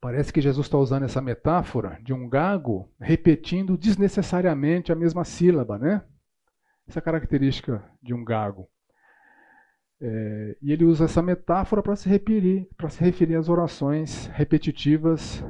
[0.00, 5.78] parece que Jesus está usando essa metáfora de um gago repetindo desnecessariamente a mesma sílaba.
[5.78, 6.02] Né?
[6.88, 8.68] Essa é característica de um gago.
[10.00, 15.44] É, e ele usa essa metáfora para se referir, para se referir às orações repetitivas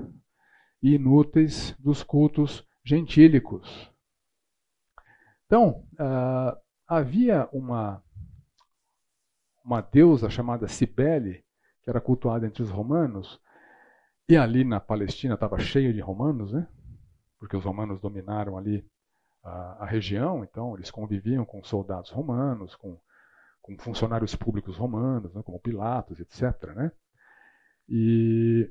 [0.83, 3.91] e inúteis dos cultos gentílicos.
[5.47, 8.03] Então, uh, havia uma
[9.65, 11.45] uma deusa chamada Cibele,
[11.83, 13.41] que era cultuada entre os romanos,
[14.29, 16.67] e ali na Palestina estava cheio de romanos, né?
[17.39, 18.85] Porque os romanos dominaram ali
[19.43, 22.99] a, a região, então eles conviviam com soldados romanos, com
[23.63, 26.75] com funcionários públicos romanos, né, como Pilatos, etc.
[26.75, 26.91] Né?
[27.89, 28.69] E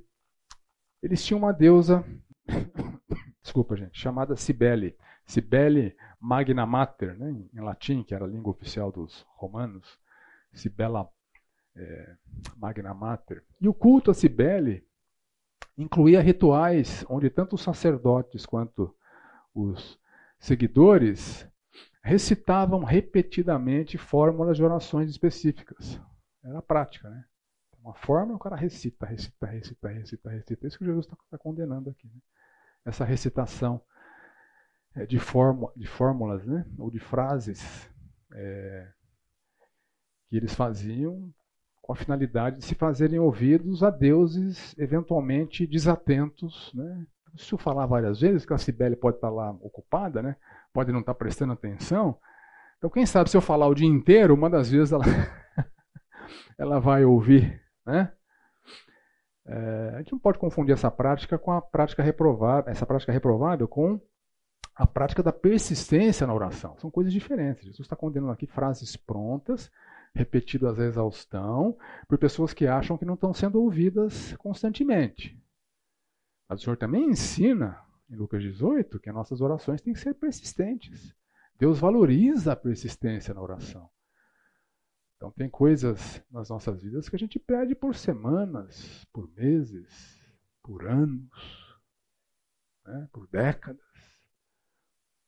[1.02, 2.04] eles tinham uma deusa,
[3.42, 8.92] desculpa gente, chamada Cibele, Cibele Magna Mater, né, em latim, que era a língua oficial
[8.92, 9.98] dos romanos,
[10.54, 11.10] Cibela
[11.74, 12.16] é,
[12.58, 13.44] Magna Mater.
[13.62, 14.86] E o culto a Cibele
[15.78, 18.94] incluía rituais onde tanto os sacerdotes quanto
[19.56, 19.98] os
[20.42, 21.48] seguidores
[22.04, 26.02] recitavam repetidamente fórmulas de orações específicas.
[26.44, 27.24] Era prática, né?
[27.80, 30.66] Uma fórmula, o cara recita, recita, recita, recita, recita.
[30.66, 32.08] É isso que Jesus está tá condenando aqui.
[32.08, 32.20] Né?
[32.86, 33.82] Essa recitação
[34.96, 36.66] é, de, fórmula, de fórmulas, né?
[36.78, 37.90] ou de frases
[38.34, 38.92] é,
[40.28, 41.34] que eles faziam
[41.82, 46.72] com a finalidade de se fazerem ouvidos a deuses eventualmente desatentos.
[46.74, 47.08] Né?
[47.36, 50.36] Se eu falar várias vezes, que a Cibele pode estar lá ocupada, né?
[50.74, 52.18] pode não estar prestando atenção.
[52.78, 55.04] Então, quem sabe se eu falar o dia inteiro, uma das vezes ela,
[56.58, 57.62] ela vai ouvir.
[57.86, 58.12] Né?
[59.46, 63.68] É, a gente não pode confundir essa prática com a prática reprovável, essa prática reprovável
[63.68, 64.00] com
[64.76, 66.78] a prática da persistência na oração.
[66.80, 67.66] São coisas diferentes.
[67.66, 69.70] Jesus está condenando aqui frases prontas,
[70.14, 75.40] repetidas à exaustão, por pessoas que acham que não estão sendo ouvidas constantemente.
[76.52, 80.14] Mas o Senhor também ensina em Lucas 18 que as nossas orações têm que ser
[80.16, 81.16] persistentes.
[81.58, 83.90] Deus valoriza a persistência na oração.
[85.16, 90.22] Então, tem coisas nas nossas vidas que a gente pede por semanas, por meses,
[90.62, 91.80] por anos,
[92.86, 93.80] né, por décadas.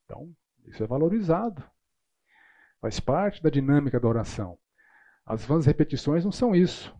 [0.03, 0.29] Então,
[0.65, 1.63] isso é valorizado.
[2.81, 4.59] Faz parte da dinâmica da oração.
[5.25, 6.93] As vãs repetições não são isso.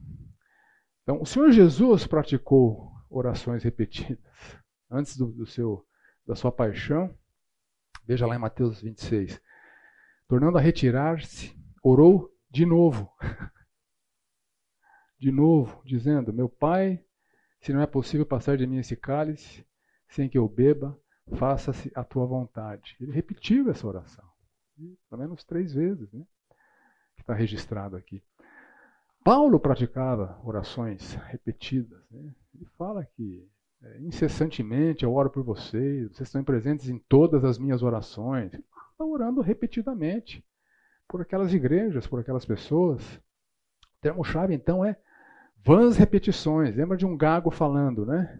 [1.02, 4.20] Então, o Senhor Jesus praticou orações repetidas
[4.90, 5.86] antes do, do seu,
[6.26, 7.16] da sua paixão.
[8.06, 9.42] Veja lá em Mateus 26.
[10.28, 13.12] Tornando a retirar-se, orou de novo.
[15.20, 17.02] De novo, dizendo: Meu pai,
[17.62, 19.66] se não é possível passar de mim esse cálice,
[20.10, 21.00] sem que eu beba,
[21.38, 22.98] faça-se a tua vontade.
[23.00, 24.30] Ele repetiu essa oração.
[25.10, 26.26] Pelo menos três vezes, né?
[27.16, 28.22] Que está registrado aqui.
[29.24, 32.02] Paulo praticava orações repetidas.
[32.12, 32.34] Né?
[32.54, 33.48] Ele fala que
[33.82, 38.54] é, incessantemente eu oro por vocês, vocês estão presentes em todas as minhas orações.
[38.54, 40.44] Está orando repetidamente
[41.08, 43.04] por aquelas igrejas, por aquelas pessoas.
[43.16, 44.98] O termo-chave, então, é
[45.64, 46.76] vãs repetições.
[46.76, 48.40] Lembra de um gago falando, né?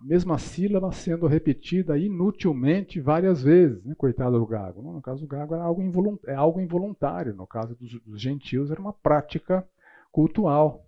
[0.00, 3.94] A mesma sílaba sendo repetida inutilmente várias vezes, né?
[3.94, 4.80] coitado do gago.
[4.80, 8.80] No caso do gago era algo é algo involuntário, no caso dos, dos gentios era
[8.80, 9.66] uma prática
[10.10, 10.86] cultual.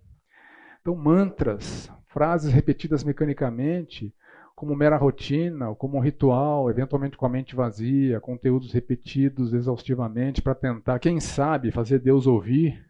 [0.81, 4.11] Então, mantras, frases repetidas mecanicamente,
[4.55, 10.41] como mera rotina, ou como um ritual, eventualmente com a mente vazia, conteúdos repetidos exaustivamente
[10.41, 12.83] para tentar, quem sabe, fazer Deus ouvir.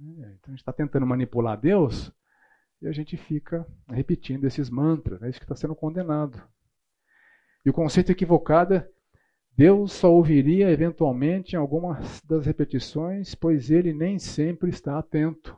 [0.00, 2.10] É, então a gente está tentando manipular Deus
[2.80, 6.42] e a gente fica repetindo esses mantras, é isso que está sendo condenado.
[7.64, 8.88] E o conceito equivocado é
[9.56, 15.54] Deus só ouviria eventualmente em algumas das repetições, pois ele nem sempre está atento.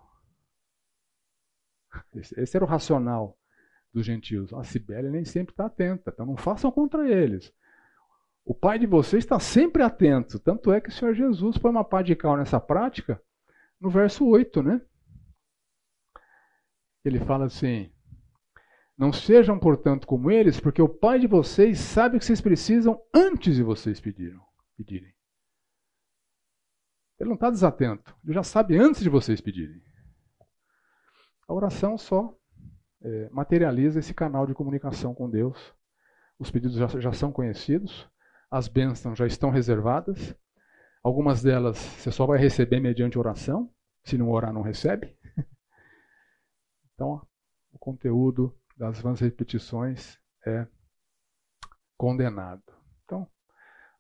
[2.15, 3.39] Esse era o racional
[3.93, 4.53] dos gentios.
[4.53, 7.53] A Sibélia nem sempre está atenta, então não façam contra eles.
[8.45, 10.41] O pai de vocês está sempre atento.
[10.41, 13.23] Tanto é que o Senhor Jesus põe uma pá de cal nessa prática
[13.81, 14.81] no verso 8, né?
[17.05, 17.91] Ele fala assim:
[18.97, 23.01] Não sejam, portanto, como eles, porque o pai de vocês sabe o que vocês precisam
[23.15, 24.41] antes de vocês pedirem.
[27.19, 29.81] Ele não está desatento, ele já sabe antes de vocês pedirem.
[31.47, 32.37] A oração só
[33.01, 35.75] é, materializa esse canal de comunicação com Deus.
[36.39, 38.09] Os pedidos já, já são conhecidos,
[38.51, 40.35] as bênçãos já estão reservadas.
[41.03, 43.71] Algumas delas você só vai receber mediante oração.
[44.05, 45.17] Se não orar, não recebe.
[46.95, 47.27] Então,
[47.73, 50.67] o conteúdo das vãs repetições é
[51.97, 52.63] condenado.
[53.05, 53.29] Então,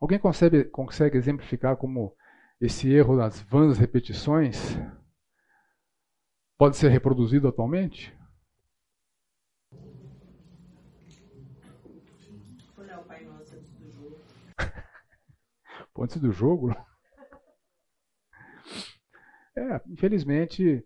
[0.00, 2.16] alguém consegue, consegue exemplificar como
[2.60, 4.76] esse erro das vãs repetições
[6.56, 8.16] pode ser reproduzido atualmente?
[12.76, 14.20] Olhar o Pai Nosso antes do jogo.
[15.98, 16.74] Antes do jogo?
[19.54, 20.82] É, infelizmente,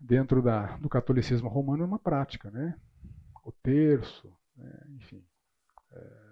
[0.00, 2.74] dentro da, do catolicismo romano é uma prática, né?
[3.44, 4.86] O terço, né?
[4.96, 5.24] enfim.
[5.92, 6.30] É,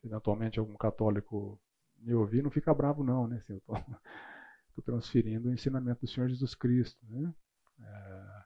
[0.00, 1.58] se eventualmente algum católico
[1.98, 3.42] me ouvir, não fica bravo não, né?
[3.48, 3.74] Eu estou
[4.84, 7.34] transferindo o ensinamento do Senhor Jesus Cristo, né?
[7.80, 8.44] É,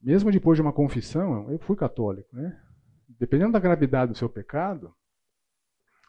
[0.00, 2.60] mesmo depois de uma confissão, eu fui católico, né?
[3.08, 4.92] Dependendo da gravidade do seu pecado,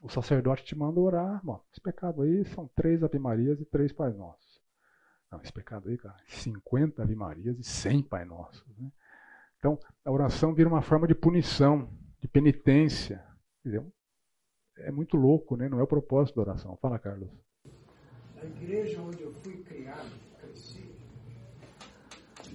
[0.02, 1.40] o sacerdote te manda orar.
[1.44, 4.53] Bom, esse pecado aí são três Ave Marias e três Pai Nossos.
[5.34, 8.64] Não, esse pecado aí, cara, 50 Ave Marias e 100 Pai Nossos.
[8.78, 8.92] Né?
[9.58, 13.26] Então, a oração vira uma forma de punição, de penitência.
[13.66, 13.84] Dizer,
[14.78, 15.68] é muito louco, né?
[15.68, 16.78] Não é o propósito da oração.
[16.80, 17.30] Fala, Carlos.
[18.36, 20.94] Na igreja onde eu fui criado, cresci.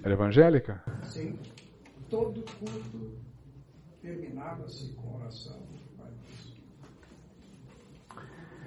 [0.01, 0.81] Era evangélica?
[1.03, 1.37] Sim.
[2.09, 3.19] Todo culto
[4.01, 5.67] terminava-se com oração.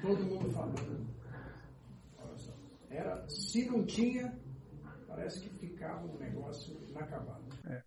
[0.02, 1.21] Todo mundo falando.
[2.92, 4.38] Era, se não tinha,
[5.08, 7.46] parece que ficava um negócio inacabado.
[7.66, 7.84] É.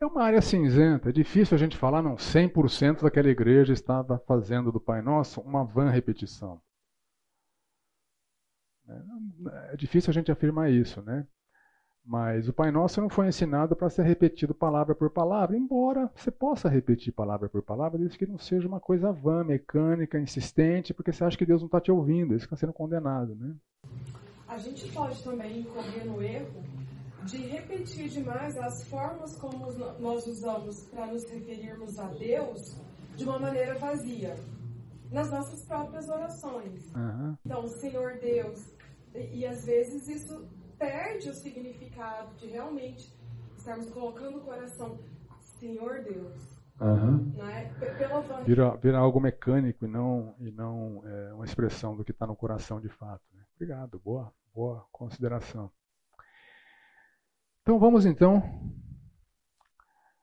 [0.00, 4.70] É uma área cinzenta, é difícil a gente falar, não, 100% daquela igreja estava fazendo
[4.70, 6.60] do Pai Nosso uma vã repetição.
[8.88, 11.26] É, é difícil a gente afirmar isso, né?
[12.04, 16.30] Mas o Pai Nosso não foi ensinado para ser repetido palavra por palavra, embora você
[16.30, 21.12] possa repetir palavra por palavra, desde que não seja uma coisa vã, mecânica, insistente, porque
[21.12, 23.54] você acha que Deus não está te ouvindo, isso está sendo condenado, né?
[24.46, 26.62] A gente pode também incorrer no erro
[27.24, 32.76] de repetir demais as formas como nós usamos para nos referirmos a Deus
[33.16, 34.34] de uma maneira vazia,
[35.10, 36.92] nas nossas próprias orações.
[36.94, 37.36] Uhum.
[37.44, 38.74] Então, Senhor Deus,
[39.14, 40.46] e, e às vezes isso
[40.78, 43.14] perde o significado de realmente
[43.56, 44.98] estarmos colocando o coração,
[45.40, 46.54] Senhor Deus.
[46.80, 47.32] Uhum.
[47.36, 47.72] Né?
[47.96, 52.26] Pela vira, vira algo mecânico e não, e não é, uma expressão do que está
[52.26, 53.22] no coração de fato.
[53.56, 55.70] Obrigado, boa, boa consideração.
[57.62, 58.42] Então vamos então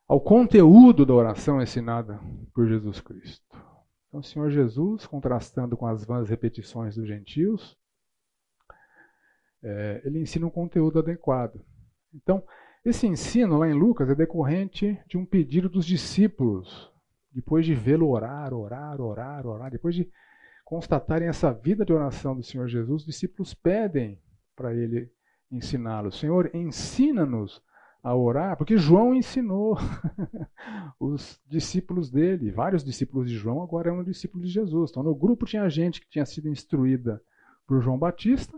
[0.07, 2.19] ao conteúdo da oração ensinada
[2.53, 3.57] por Jesus Cristo.
[4.07, 7.77] Então, o Senhor Jesus, contrastando com as vãs repetições dos gentios,
[9.63, 11.63] é, ele ensina um conteúdo adequado.
[12.13, 12.43] Então,
[12.83, 16.91] esse ensino lá em Lucas é decorrente de um pedido dos discípulos,
[17.31, 20.11] depois de vê-lo orar, orar, orar, orar, depois de
[20.71, 24.17] constatarem essa vida de oração do Senhor Jesus, os discípulos pedem
[24.55, 25.11] para ele
[25.51, 26.17] ensiná-los.
[26.17, 27.61] Senhor, ensina-nos
[28.01, 29.77] a orar, porque João ensinou
[30.97, 34.91] os discípulos dele, vários discípulos de João agora eram discípulos de Jesus.
[34.91, 37.21] Então no grupo tinha gente que tinha sido instruída
[37.67, 38.57] por João Batista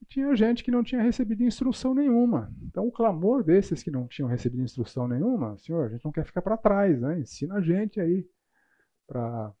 [0.00, 2.50] e tinha gente que não tinha recebido instrução nenhuma.
[2.62, 6.24] Então o clamor desses que não tinham recebido instrução nenhuma, Senhor, a gente não quer
[6.24, 7.20] ficar para trás, né?
[7.20, 8.26] Ensina a gente aí
[9.06, 9.52] para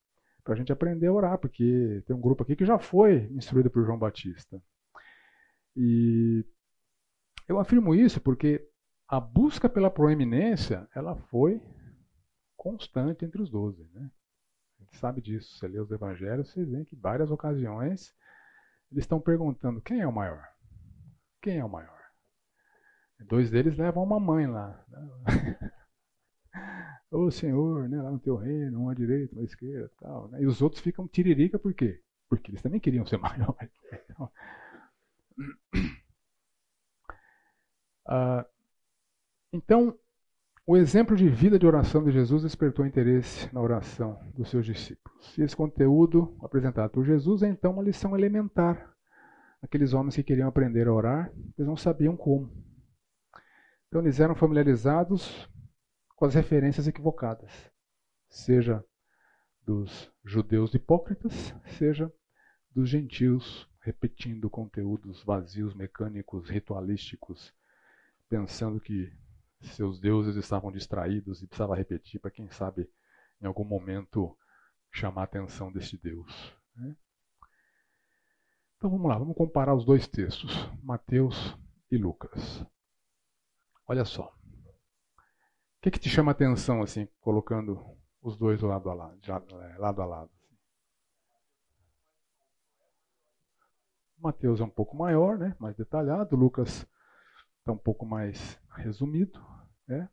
[0.46, 3.84] a gente aprender a orar, porque tem um grupo aqui que já foi instruído por
[3.84, 4.60] João Batista.
[5.76, 6.44] E
[7.48, 8.68] eu afirmo isso porque
[9.08, 11.62] a busca pela proeminência, ela foi
[12.56, 13.88] constante entre os doze.
[13.92, 14.10] Né?
[14.80, 15.56] A gente sabe disso.
[15.56, 18.14] Você lê os evangelhos, vocês veem que várias ocasiões
[18.90, 20.46] eles estão perguntando quem é o maior?
[21.40, 22.00] Quem é o maior?
[23.26, 24.84] Dois deles levam uma mãe lá.
[27.12, 30.28] Ô Senhor, né, lá no teu reino, uma à direita, uma à esquerda tal.
[30.28, 30.42] Né?
[30.42, 32.00] E os outros ficam tiririca por quê?
[32.26, 33.70] Porque eles também queriam ser maiores.
[34.10, 34.30] Então,
[38.06, 38.46] ah,
[39.52, 39.94] então,
[40.66, 45.36] o exemplo de vida de oração de Jesus despertou interesse na oração dos seus discípulos.
[45.36, 48.90] E esse conteúdo apresentado por Jesus é então uma lição elementar.
[49.60, 52.50] Aqueles homens que queriam aprender a orar, eles não sabiam como.
[53.88, 55.46] Então eles eram familiarizados
[56.22, 57.50] com as referências equivocadas,
[58.28, 58.84] seja
[59.66, 61.32] dos judeus hipócritas,
[61.76, 62.14] seja
[62.70, 67.52] dos gentios repetindo conteúdos vazios, mecânicos, ritualísticos,
[68.28, 69.12] pensando que
[69.62, 72.88] seus deuses estavam distraídos e precisava repetir para quem sabe
[73.40, 74.38] em algum momento
[74.92, 76.56] chamar a atenção deste Deus.
[76.76, 76.96] Né?
[78.76, 80.52] Então vamos lá, vamos comparar os dois textos,
[80.84, 81.58] Mateus
[81.90, 82.64] e Lucas.
[83.88, 84.32] Olha só.
[85.82, 87.84] Que, que te chama a atenção assim, colocando
[88.22, 89.18] os dois lado a lado,
[89.60, 90.30] é, lado a lado?
[94.16, 96.86] Mateus é um pouco maior, né, mais detalhado, Lucas
[97.58, 99.44] está um pouco mais resumido,
[99.88, 100.08] né,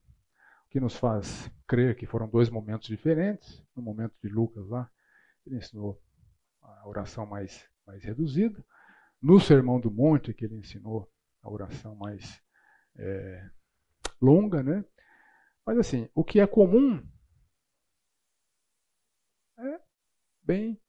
[0.65, 3.63] o que nos faz crer que foram dois momentos diferentes.
[3.75, 4.89] No momento de Lucas lá,
[5.45, 6.01] ele ensinou
[6.63, 8.65] a oração mais, mais reduzida.
[9.21, 11.07] No Sermão do Monte, que ele ensinou
[11.43, 12.41] a oração mais
[12.95, 13.49] é,
[14.19, 14.83] longa, né?
[15.69, 16.99] Mas assim, o que é comum
[19.55, 19.79] é
[20.41, 20.81] bem,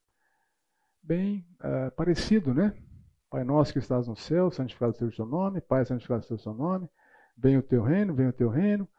[1.03, 2.75] bem uh, parecido, né?
[3.29, 6.39] Pai nosso que estás no céu, santificado seja o seu nome, Pai, santificado seja o
[6.39, 6.89] seu nome,
[7.37, 8.89] venha o teu reino, venha o teu reino,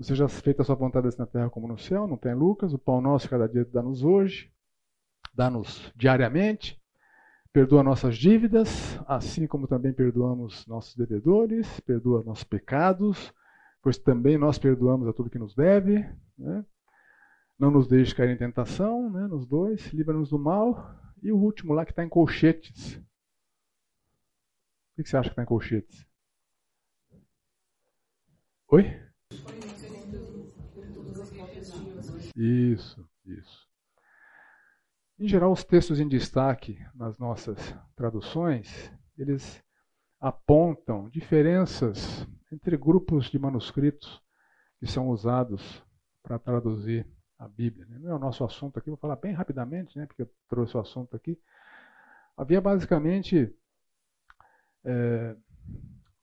[0.00, 2.78] seja feita a sua vontade assim na terra como no céu, não tem Lucas, o
[2.78, 4.52] pão nosso cada dia dá-nos hoje,
[5.32, 6.76] dá-nos diariamente,
[7.52, 13.32] perdoa nossas dívidas, assim como também perdoamos nossos devedores, perdoa nossos pecados,
[13.82, 15.98] pois também nós perdoamos a tudo que nos deve,
[16.38, 16.64] né?
[17.58, 19.26] não nos deixe cair em tentação, né?
[19.26, 22.96] nos dois, livra-nos do mal, e o último lá que está em colchetes,
[24.96, 26.06] o que você acha que está em colchetes?
[28.68, 28.84] Oi?
[32.36, 33.68] Isso, isso.
[35.18, 37.58] Em geral, os textos em destaque nas nossas
[37.94, 39.62] traduções, eles
[40.18, 44.22] apontam diferenças entre grupos de manuscritos
[44.78, 45.82] que são usados
[46.22, 47.06] para traduzir
[47.38, 47.86] a Bíblia.
[47.88, 50.80] Não é o nosso assunto aqui, vou falar bem rapidamente, né, porque eu trouxe o
[50.80, 51.40] assunto aqui.
[52.36, 53.54] Havia basicamente
[54.84, 55.36] é,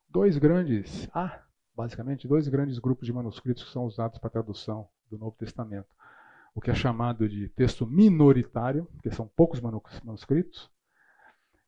[0.10, 1.44] dois grandes, ah,
[1.76, 5.88] basicamente dois grandes grupos de manuscritos que são usados para tradução do Novo Testamento.
[6.54, 10.72] O que é chamado de texto minoritário, que são poucos manuscritos,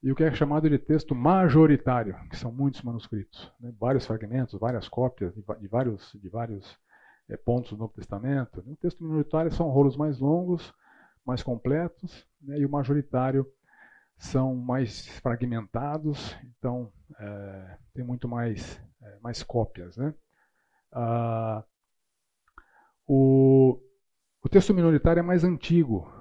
[0.02, 3.74] e o que é chamado de texto majoritário, que são muitos manuscritos, né?
[3.78, 6.80] vários fragmentos, várias cópias de, de vários, de vários
[7.28, 8.64] é, pontos do Novo Testamento.
[8.66, 10.74] O texto minoritário são rolos mais longos,
[11.26, 12.60] mais completos, né?
[12.60, 13.46] e o majoritário
[14.18, 19.98] são mais fragmentados, então é, tem muito mais, é, mais cópias.
[19.98, 20.14] Né?
[20.92, 21.64] Ah,
[23.06, 23.80] o,
[24.42, 26.12] o texto minoritário é mais antigo.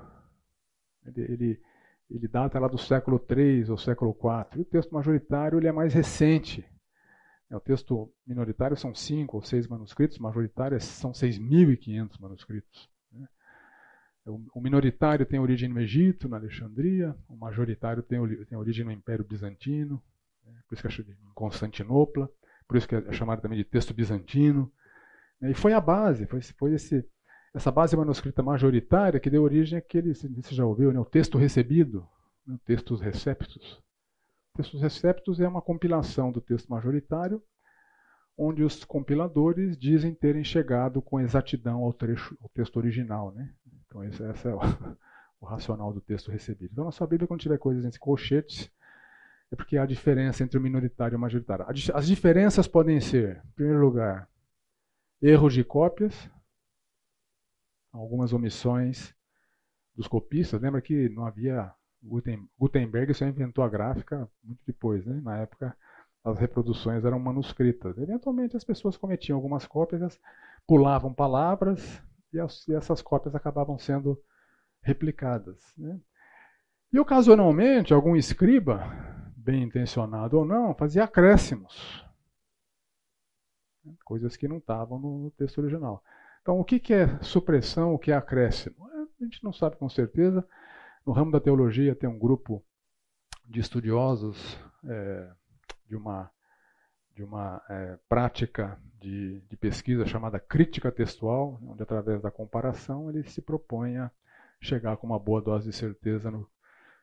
[1.07, 1.63] Ele, ele,
[2.11, 4.59] ele data lá do século III ou século IV.
[4.59, 6.65] E o texto majoritário ele é mais recente.
[7.51, 12.89] É, o texto minoritário são cinco ou seis manuscritos, majoritário são 6.500 manuscritos.
[14.55, 20.03] O minoritário tem origem no Egito, na Alexandria, o majoritário tem, origem no Império Bizantino,
[20.45, 20.61] né?
[20.69, 22.31] por isso que é em Constantinopla,
[22.67, 24.71] por isso que é chamado também de texto bizantino.
[25.41, 25.53] Né?
[25.53, 27.09] E foi a base, foi esse,
[27.59, 31.01] essa base manuscrita majoritária que deu origem àquele, você já ouviu, né?
[31.01, 32.07] o texto recebido,
[32.47, 32.57] né?
[32.65, 33.83] textos receptos.
[34.55, 37.43] Textos receptos é uma compilação do texto majoritário,
[38.37, 43.33] onde os compiladores dizem terem chegado com exatidão ao, trecho, ao texto original.
[43.33, 43.53] Né?
[43.87, 44.61] Então, esse, esse é o,
[45.43, 46.71] o, racional do texto recebido.
[46.73, 48.71] Então, na sua Bíblia, quando tiver coisas entre colchetes,
[49.51, 51.67] é porque há diferença entre o minoritário e o majoritário.
[51.93, 54.29] As diferenças podem ser, em primeiro lugar,
[55.21, 56.31] erros de cópias,
[58.01, 59.15] algumas omissões
[59.95, 60.61] dos copistas.
[60.61, 61.73] Lembra que não havia.
[62.57, 65.21] Gutenberg só inventou a gráfica muito depois, né?
[65.21, 65.77] Na época,
[66.25, 67.99] as reproduções eram manuscritas.
[67.99, 70.21] Eventualmente, as pessoas cometiam algumas cópias,
[70.67, 72.01] pulavam palavras,
[72.33, 74.21] e, as, e essas cópias acabavam sendo
[74.83, 75.59] replicadas.
[75.77, 75.99] Né?
[76.93, 78.85] E ocasionalmente, algum escriba,
[79.37, 82.05] bem intencionado ou não, fazia acréscimos.
[83.85, 83.95] Né?
[84.05, 86.03] Coisas que não estavam no texto original.
[86.49, 88.89] Então, o que é supressão, o que é acréscimo?
[88.89, 90.43] É, a gente não sabe com certeza.
[91.05, 92.65] No ramo da teologia tem um grupo
[93.45, 95.31] de estudiosos é,
[95.87, 96.31] de uma
[97.15, 103.25] de uma é, prática de, de, pesquisa chamada crítica textual, onde através da comparação ele
[103.25, 104.11] se propõe a
[104.59, 106.49] chegar com uma boa dose de certeza no,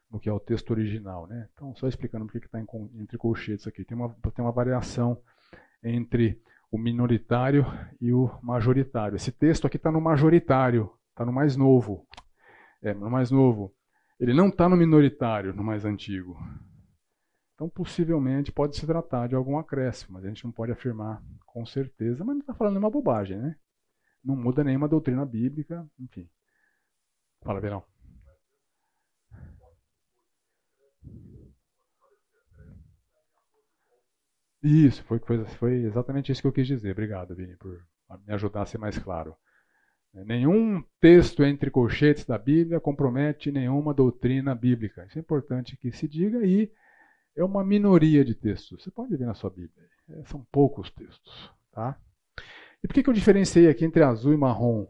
[0.10, 1.28] no que é o texto original.
[1.28, 1.48] Né?
[1.54, 3.86] Então, só explicando por que está entre colchetes aqui.
[3.86, 5.22] Tem uma, tem uma variação
[5.84, 6.42] entre
[6.76, 7.66] o minoritário
[8.02, 9.16] e o majoritário.
[9.16, 12.06] Esse texto aqui está no majoritário, está no mais novo.
[12.82, 13.74] É, no mais novo.
[14.20, 16.38] Ele não está no minoritário, no mais antigo.
[17.54, 21.66] Então, possivelmente, pode se tratar de algum acréscimo, mas a gente não pode afirmar com
[21.66, 23.56] certeza, mas não está falando nenhuma bobagem, né?
[24.22, 26.30] Não muda nenhuma doutrina bíblica, enfim.
[27.42, 27.84] Fala, Verão.
[34.66, 35.20] Isso, foi,
[35.60, 36.92] foi, exatamente isso que eu quis dizer.
[36.92, 37.86] Obrigado, Vini, por
[38.26, 39.36] me ajudar a ser mais claro.
[40.12, 45.06] Nenhum texto entre colchetes da Bíblia compromete nenhuma doutrina bíblica.
[45.06, 46.72] Isso é importante que se diga e
[47.36, 48.82] é uma minoria de textos.
[48.84, 49.88] Você pode ver na sua Bíblia.
[50.10, 51.52] É, são poucos textos.
[51.72, 52.00] Tá?
[52.84, 54.88] E por que, eu diferenciei aqui entre azul e marrom?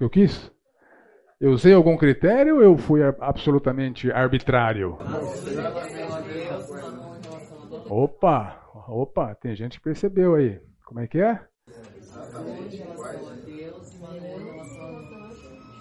[0.00, 0.50] Eu quis?
[1.42, 4.96] Eu usei algum critério ou eu fui absolutamente arbitrário?
[7.90, 10.62] Opa, opa, tem gente que percebeu aí.
[10.84, 11.44] Como é que é?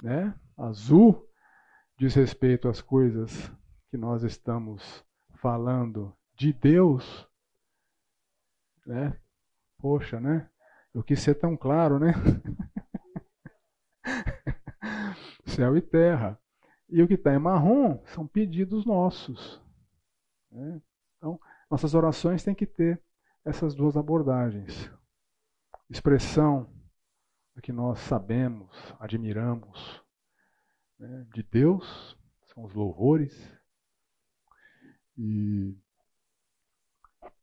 [0.02, 0.34] Né?
[0.58, 1.30] Azul
[1.96, 3.52] diz respeito às coisas
[3.92, 5.06] que nós estamos
[5.36, 7.30] falando de Deus,
[8.84, 9.16] né?
[9.78, 10.50] Poxa, né?
[10.92, 12.14] Eu quis ser tão claro, né?
[15.56, 16.40] Céu e terra.
[16.90, 19.62] E o que está em marrom são pedidos nossos.
[20.52, 20.82] Né?
[21.18, 21.40] Então,
[21.70, 23.02] nossas orações têm que ter
[23.44, 24.92] essas duas abordagens.
[25.90, 26.70] Expressão
[27.56, 30.02] do que nós sabemos, admiramos
[30.98, 31.28] né?
[31.34, 32.18] de Deus,
[32.54, 33.34] são os louvores.
[35.18, 35.78] E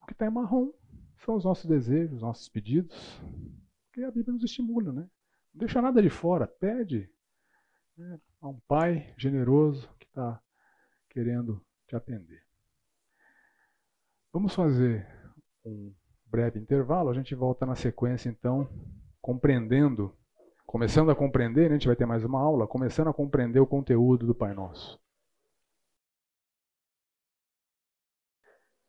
[0.00, 0.72] o que está em marrom
[1.18, 3.20] são os nossos desejos, os nossos pedidos,
[3.92, 5.02] que a Bíblia nos estimula, né?
[5.52, 7.10] Não deixa nada de fora, pede
[7.98, 10.40] né, a um pai generoso que está
[11.10, 12.42] querendo te atender.
[14.32, 15.06] Vamos fazer
[15.64, 15.92] um
[16.26, 18.68] breve intervalo, a gente volta na sequência então,
[19.20, 20.16] compreendendo,
[20.64, 23.66] começando a compreender, né, a gente vai ter mais uma aula, começando a compreender o
[23.66, 25.00] conteúdo do Pai Nosso.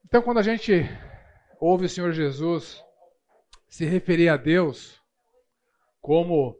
[0.05, 0.83] Então, quando a gente
[1.59, 2.83] ouve o Senhor Jesus
[3.67, 5.01] se referir a Deus
[6.01, 6.59] como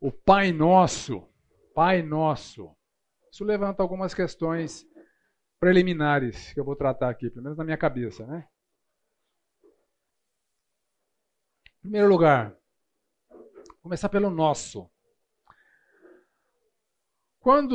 [0.00, 1.31] o Pai Nosso,
[1.74, 2.76] Pai Nosso,
[3.30, 4.86] isso levanta algumas questões
[5.58, 8.46] preliminares que eu vou tratar aqui, pelo menos na minha cabeça, né?
[11.78, 12.56] Em primeiro lugar,
[13.80, 14.90] começar pelo nosso.
[17.40, 17.74] Quando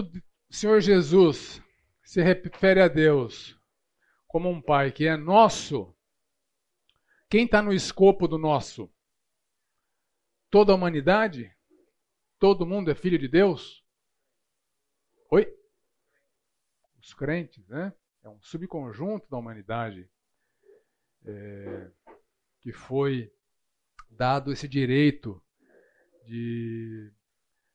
[0.50, 1.62] o Senhor Jesus
[2.04, 3.60] se refere a Deus
[4.28, 5.94] como um Pai que é nosso,
[7.30, 8.90] quem está no escopo do nosso?
[10.50, 11.54] Toda a humanidade?
[12.40, 13.87] Todo mundo é filho de Deus?
[15.30, 15.54] Oi?
[17.02, 17.94] Os crentes, né?
[18.24, 20.10] É um subconjunto da humanidade
[21.26, 21.92] é,
[22.62, 23.34] que foi
[24.10, 25.44] dado esse direito
[26.26, 27.12] de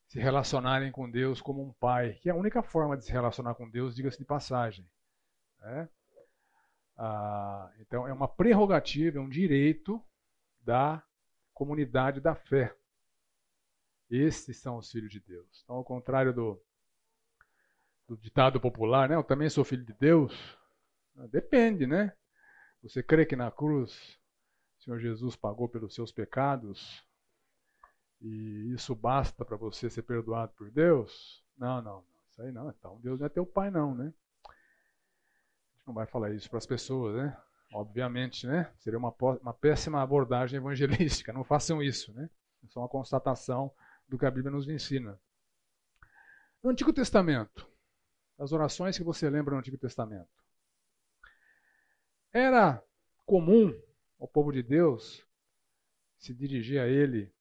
[0.07, 3.53] se relacionarem com Deus como um pai, que é a única forma de se relacionar
[3.53, 4.89] com Deus, diga-se de passagem.
[5.59, 5.89] Né?
[6.97, 10.03] Ah, então, é uma prerrogativa, é um direito
[10.61, 11.03] da
[11.53, 12.75] comunidade da fé.
[14.09, 15.61] Estes são os filhos de Deus.
[15.63, 16.61] Então, ao contrário do,
[18.15, 19.15] do ditado popular, né?
[19.15, 20.33] Eu também sou filho de Deus.
[21.31, 22.13] Depende, né?
[22.81, 24.19] Você crê que na cruz
[24.77, 27.03] o Senhor Jesus pagou pelos seus pecados
[28.21, 31.43] e isso basta para você ser perdoado por Deus?
[31.57, 32.69] Não, não, isso aí não.
[32.69, 34.13] Então Deus não é teu pai, não, né?
[34.45, 37.37] A gente não vai falar isso para as pessoas, né?
[37.73, 38.71] Obviamente, né?
[38.77, 41.33] Seria uma, uma péssima abordagem evangelística.
[41.33, 42.29] Não façam isso, né?
[42.63, 43.71] É uma constatação
[44.07, 45.19] do que a Bíblia nos ensina.
[46.61, 47.67] No Antigo Testamento,
[48.43, 50.27] as orações que você lembra no Antigo Testamento,
[52.33, 52.83] era
[53.25, 53.73] comum
[54.19, 55.25] ao povo de Deus
[56.17, 57.33] se dirigir a Ele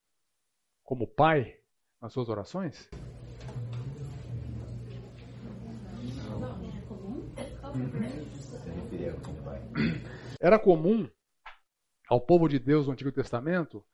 [0.84, 1.58] como Pai
[2.00, 2.88] nas suas orações?
[10.40, 11.10] Era comum
[12.08, 13.84] ao povo de Deus no Antigo Testamento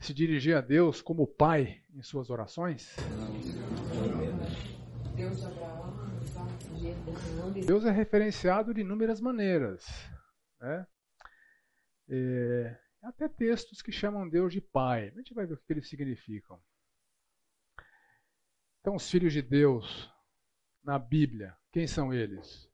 [0.00, 2.96] se dirigir a Deus como Pai em suas orações?
[5.14, 5.44] Deus
[7.84, 9.84] é referenciado de inúmeras maneiras.
[10.60, 10.86] Né?
[12.08, 15.08] É, até textos que chamam Deus de Pai.
[15.08, 16.62] A gente vai ver o que eles significam.
[18.80, 20.08] Então, os filhos de Deus
[20.82, 22.70] na Bíblia, quem são eles?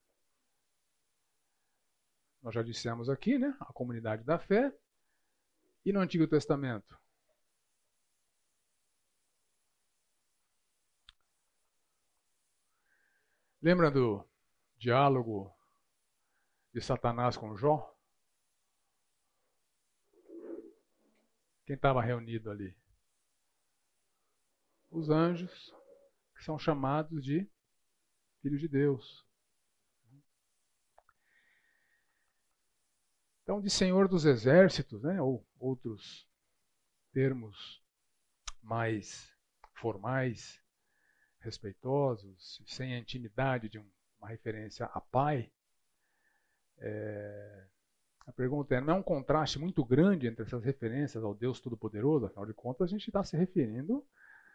[2.43, 3.57] Nós já dissemos aqui, né?
[3.61, 4.77] A comunidade da fé.
[5.87, 7.01] E no Antigo Testamento?
[13.63, 14.29] Lembra do
[14.83, 15.57] diálogo
[16.75, 17.97] de Satanás com Jó?
[21.65, 22.77] Quem estava reunido ali?
[24.91, 25.73] Os anjos,
[26.35, 27.49] que são chamados de
[28.41, 29.25] filhos de Deus.
[33.45, 36.29] Então, de Senhor dos Exércitos, né, ou outros
[37.13, 37.81] termos
[38.61, 39.33] mais
[39.75, 40.61] formais,
[41.39, 43.79] respeitosos, sem a intimidade de
[44.23, 45.51] uma referência a pai,
[46.79, 47.65] é,
[48.25, 52.27] a pergunta é: não é um contraste muito grande entre essas referências ao Deus Todo-Poderoso?
[52.27, 54.07] Afinal de contas, a gente está se referindo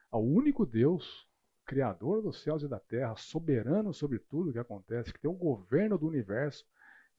[0.09, 1.27] ao único Deus,
[1.65, 5.97] Criador dos céus e da terra, soberano sobre tudo que acontece, que tem o governo
[5.97, 6.65] do universo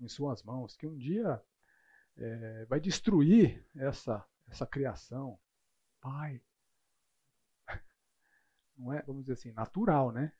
[0.01, 1.43] em suas mãos, que um dia
[2.17, 5.39] é, vai destruir essa, essa criação.
[6.01, 6.41] Pai.
[8.75, 10.33] Não é, vamos dizer assim, natural, né?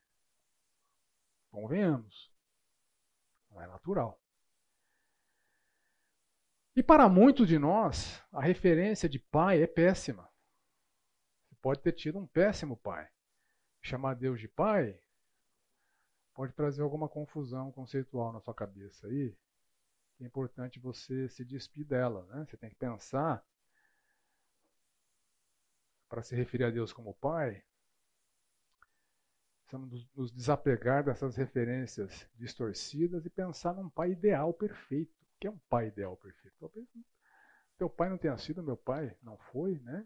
[1.49, 2.31] Convenhamos.
[3.49, 4.21] Não é natural.
[6.75, 10.29] E para muitos de nós, a referência de pai é péssima.
[11.47, 13.09] Você pode ter tido um péssimo pai.
[13.81, 14.99] Chamar Deus de pai
[16.33, 19.35] pode trazer alguma confusão conceitual na sua cabeça aí,
[20.21, 22.25] é importante você se despir dela.
[22.27, 22.45] Né?
[22.45, 23.45] Você tem que pensar,
[26.07, 27.63] para se referir a Deus como Pai,
[29.69, 35.11] precisamos nos desapegar dessas referências distorcidas e pensar num pai ideal perfeito.
[35.11, 36.55] O que é um pai ideal perfeito?
[36.59, 36.87] Talvez
[37.77, 40.05] teu pai não tenha sido meu pai, não foi, né?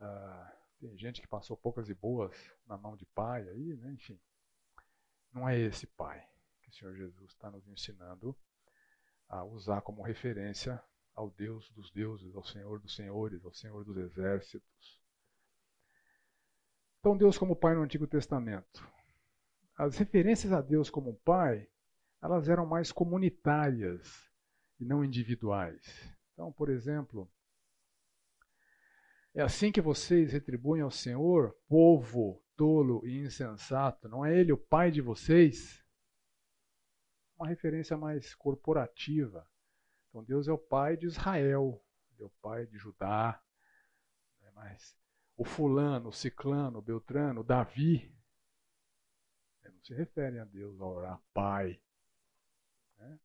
[0.00, 2.34] Ah, tem gente que passou poucas e boas
[2.66, 3.92] na mão de pai aí, né?
[3.92, 4.18] Enfim,
[5.32, 6.26] não é esse pai
[6.62, 8.36] que o Senhor Jesus está nos ensinando
[9.28, 10.82] a usar como referência
[11.14, 15.05] ao Deus dos deuses, ao Senhor dos senhores, ao Senhor dos exércitos.
[17.06, 18.84] Então, Deus como Pai no Antigo Testamento.
[19.78, 21.68] As referências a Deus como Pai,
[22.20, 24.28] elas eram mais comunitárias
[24.80, 25.86] e não individuais.
[26.32, 27.30] Então, por exemplo,
[29.32, 34.08] é assim que vocês retribuem ao Senhor, povo tolo e insensato.
[34.08, 35.80] Não é Ele o Pai de vocês?
[37.38, 39.48] Uma referência mais corporativa.
[40.08, 41.80] Então, Deus é o Pai de Israel,
[42.18, 43.40] é o Pai de Judá.
[44.40, 44.50] Né?
[44.56, 45.05] Mas
[45.36, 48.10] o fulano, o ciclano, o beltrano, o Davi,
[49.64, 51.80] não se referem a Deus a orar Pai.
[52.98, 53.18] Né?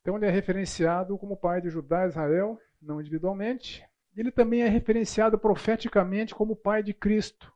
[0.00, 3.86] Então, ele é referenciado como Pai de Judá e Israel, não individualmente.
[4.16, 7.52] Ele também é referenciado profeticamente como Pai de Cristo,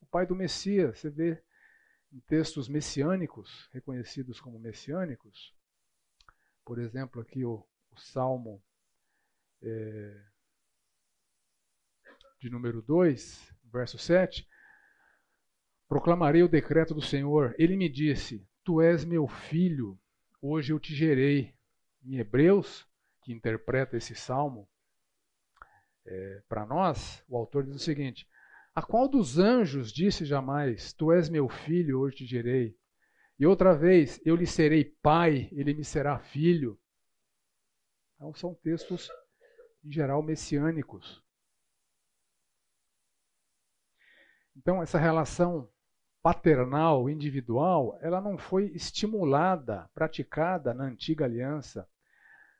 [0.00, 0.98] o Pai do Messias.
[0.98, 1.42] Você vê
[2.12, 5.54] em textos messiânicos, reconhecidos como messiânicos,
[6.64, 8.62] por exemplo, aqui o, o Salmo
[9.62, 10.22] é,
[12.38, 14.46] de número 2, verso 7,
[15.88, 17.54] proclamarei o decreto do Senhor.
[17.58, 19.98] Ele me disse: Tu és meu filho,
[20.40, 21.54] hoje eu te gerei.
[22.04, 22.86] Em Hebreus,
[23.22, 24.68] que interpreta esse salmo,
[26.06, 28.26] é, para nós, o autor diz o seguinte:
[28.74, 32.76] A qual dos anjos disse jamais: Tu és meu filho, hoje te gerei?
[33.38, 36.78] E outra vez, eu lhe serei pai, ele me será filho.
[38.16, 39.08] Então, são textos,
[39.84, 41.22] em geral, messiânicos.
[44.58, 45.70] Então, essa relação
[46.20, 51.88] paternal, individual, ela não foi estimulada, praticada na antiga aliança.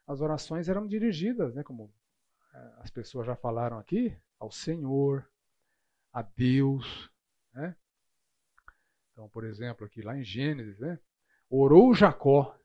[0.06, 1.92] As orações eram dirigidas, né, como
[2.54, 5.28] eh, as pessoas já falaram aqui, ao Senhor,
[6.12, 7.10] a Deus.
[7.52, 7.74] Né?
[9.12, 11.00] Então, por exemplo, aqui lá em Gênesis, né,
[11.50, 12.56] orou Jacó,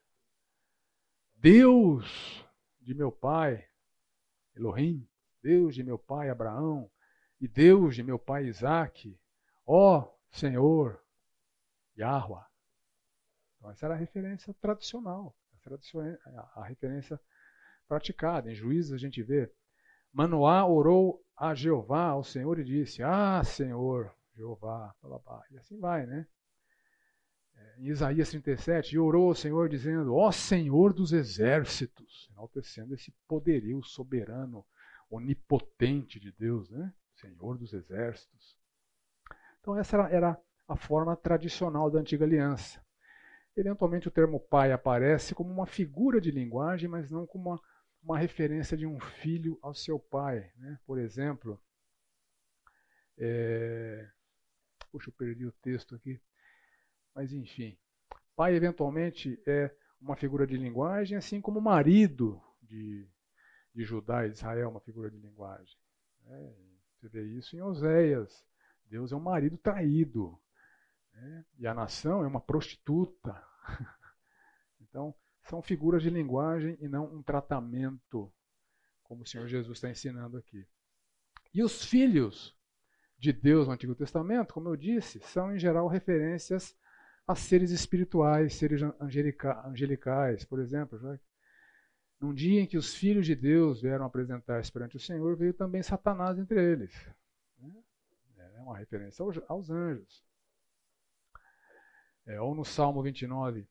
[1.36, 2.46] Deus
[2.80, 3.68] de meu pai,
[4.56, 5.06] Elohim,
[5.42, 6.90] Deus de meu pai Abraão,
[7.42, 9.20] e Deus de meu pai Isaac,
[9.66, 11.02] ó Senhor,
[11.98, 12.46] Yahweh.
[13.58, 15.36] Então, essa era a referência tradicional,
[16.56, 17.20] a, referência
[17.88, 18.52] praticada.
[18.52, 19.52] Em Juízes a gente vê,
[20.12, 25.44] Manoá orou a Jeová, ao Senhor, e disse, Ah, Senhor, Jeová, blá, blá.
[25.52, 26.28] e assim vai, né?
[27.56, 33.12] É, em Isaías 37, e orou ao Senhor dizendo, ó Senhor dos exércitos, enaltecendo esse
[33.28, 34.66] poderio soberano,
[35.10, 36.94] onipotente de Deus, né?
[37.14, 38.58] Senhor dos exércitos.
[39.64, 42.86] Então, essa era, era a forma tradicional da antiga aliança.
[43.56, 47.62] Eventualmente, o termo pai aparece como uma figura de linguagem, mas não como uma,
[48.04, 50.52] uma referência de um filho ao seu pai.
[50.58, 50.78] Né?
[50.86, 51.58] Por exemplo,
[53.18, 54.06] é...
[54.92, 56.20] puxa, eu perdi o texto aqui.
[57.16, 57.78] Mas, enfim,
[58.36, 63.08] pai eventualmente é uma figura de linguagem, assim como marido de,
[63.74, 65.78] de Judá e Israel uma figura de linguagem.
[66.26, 66.54] É,
[67.00, 68.44] você vê isso em Oséias,
[68.94, 70.40] Deus é um marido traído.
[71.14, 71.46] Né?
[71.58, 73.42] E a nação é uma prostituta.
[74.80, 75.12] Então,
[75.46, 78.32] são figuras de linguagem e não um tratamento,
[79.02, 80.68] como o Senhor Jesus está ensinando aqui.
[81.52, 82.56] E os filhos
[83.18, 86.78] de Deus no Antigo Testamento, como eu disse, são em geral referências
[87.26, 90.46] a seres espirituais, seres angelica angelicais.
[90.46, 91.20] Por exemplo, já
[92.22, 95.82] num dia em que os filhos de Deus vieram apresentar-se perante o Senhor, veio também
[95.82, 96.94] Satanás entre eles
[98.64, 100.24] uma referência aos anjos.
[102.26, 103.68] É, ou no Salmo 29,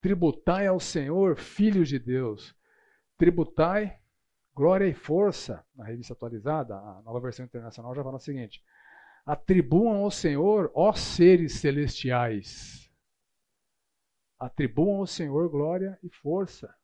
[0.00, 2.54] tributai ao Senhor, filhos de Deus,
[3.16, 3.98] tributai
[4.56, 8.64] glória e força, na revista atualizada, a nova versão internacional já fala o seguinte,
[9.26, 12.90] atribuam ao Senhor, ó seres celestiais,
[14.38, 16.74] atribuam ao Senhor glória e força.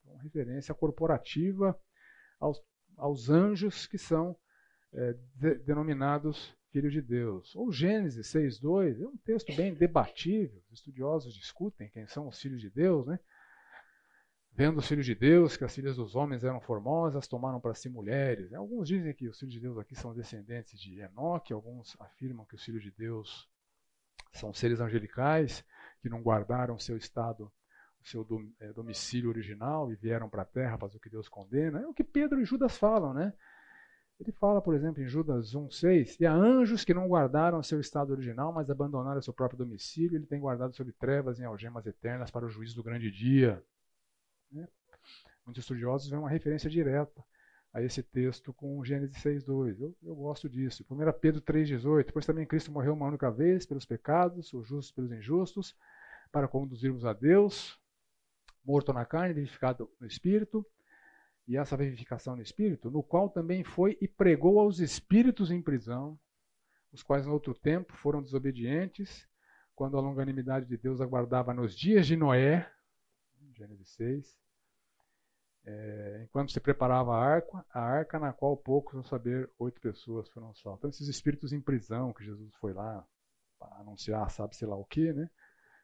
[0.00, 1.80] Então, referência corporativa
[2.38, 2.62] aos,
[2.98, 4.36] aos anjos que são
[4.92, 7.54] é, de, denominados filhos de Deus.
[7.56, 12.60] Ou Gênesis 6.2, é um texto bem debatível, os estudiosos discutem quem são os filhos
[12.60, 13.18] de Deus, né?
[14.52, 17.88] Vendo os filhos de Deus, que as filhas dos homens eram formosas, tomaram para si
[17.88, 18.52] mulheres.
[18.52, 22.56] Alguns dizem que os filhos de Deus aqui são descendentes de Enoque, alguns afirmam que
[22.56, 23.48] os filhos de Deus
[24.32, 25.64] são seres angelicais,
[26.00, 27.50] que não guardaram seu estado
[28.02, 28.26] seu
[28.60, 31.80] é, domicílio original e vieram para a terra fazer o que Deus condena.
[31.80, 33.32] É o que Pedro e Judas falam, né?
[34.20, 38.10] Ele fala, por exemplo, em Judas 1,6: E há anjos que não guardaram seu estado
[38.12, 42.44] original, mas abandonaram seu próprio domicílio, ele tem guardado sob trevas em algemas eternas para
[42.44, 43.64] o juízo do grande dia.
[44.52, 44.68] Né?
[45.46, 47.24] Muitos estudiosos veem uma referência direta
[47.72, 49.80] a esse texto com Gênesis 6,2.
[49.80, 50.84] Eu, eu gosto disso.
[50.90, 52.10] 1 Pedro 3,18.
[52.12, 55.74] Pois também Cristo morreu uma única vez pelos pecados, os justos pelos injustos,
[56.30, 57.80] para conduzirmos a Deus,
[58.62, 60.66] morto na carne, vivificado no espírito,
[61.50, 66.16] e essa vivificação no espírito, no qual também foi e pregou aos espíritos em prisão,
[66.92, 69.28] os quais no outro tempo foram desobedientes,
[69.74, 72.72] quando a longanimidade de Deus aguardava nos dias de Noé,
[73.52, 74.38] Gênesis 6,
[75.64, 80.28] é, enquanto se preparava a arca, a arca na qual poucos vão saber oito pessoas
[80.28, 80.78] foram salvas.
[80.78, 83.04] Então, esses espíritos em prisão que Jesus foi lá
[83.80, 85.28] anunciar, sabe sei lá o que, né?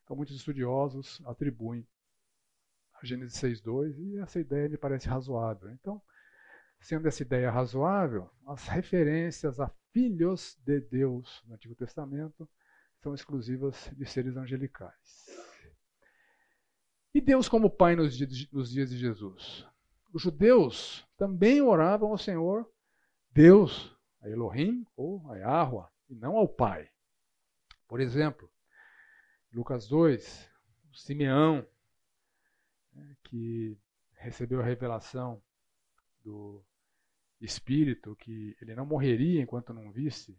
[0.04, 1.84] Então, muitos estudiosos atribuem
[3.01, 5.70] a Gênesis 6.2 e essa ideia me parece razoável.
[5.70, 6.01] Então,
[6.80, 12.49] sendo essa ideia razoável, as referências a filhos de Deus no Antigo Testamento
[13.03, 15.26] são exclusivas de seres angelicais.
[17.14, 19.66] E Deus como Pai nos dias de Jesus?
[20.12, 22.70] Os judeus também oravam ao Senhor
[23.30, 26.90] Deus, a Elohim ou a Yahweh, e não ao Pai.
[27.86, 28.51] Por exemplo,
[29.53, 30.51] Lucas 2,
[30.94, 31.66] Simeão,
[33.24, 33.78] que
[34.14, 35.42] recebeu a revelação
[36.24, 36.62] do
[37.40, 40.36] Espírito que ele não morreria enquanto não visse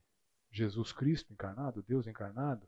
[0.51, 2.67] Jesus Cristo encarnado, Deus encarnado.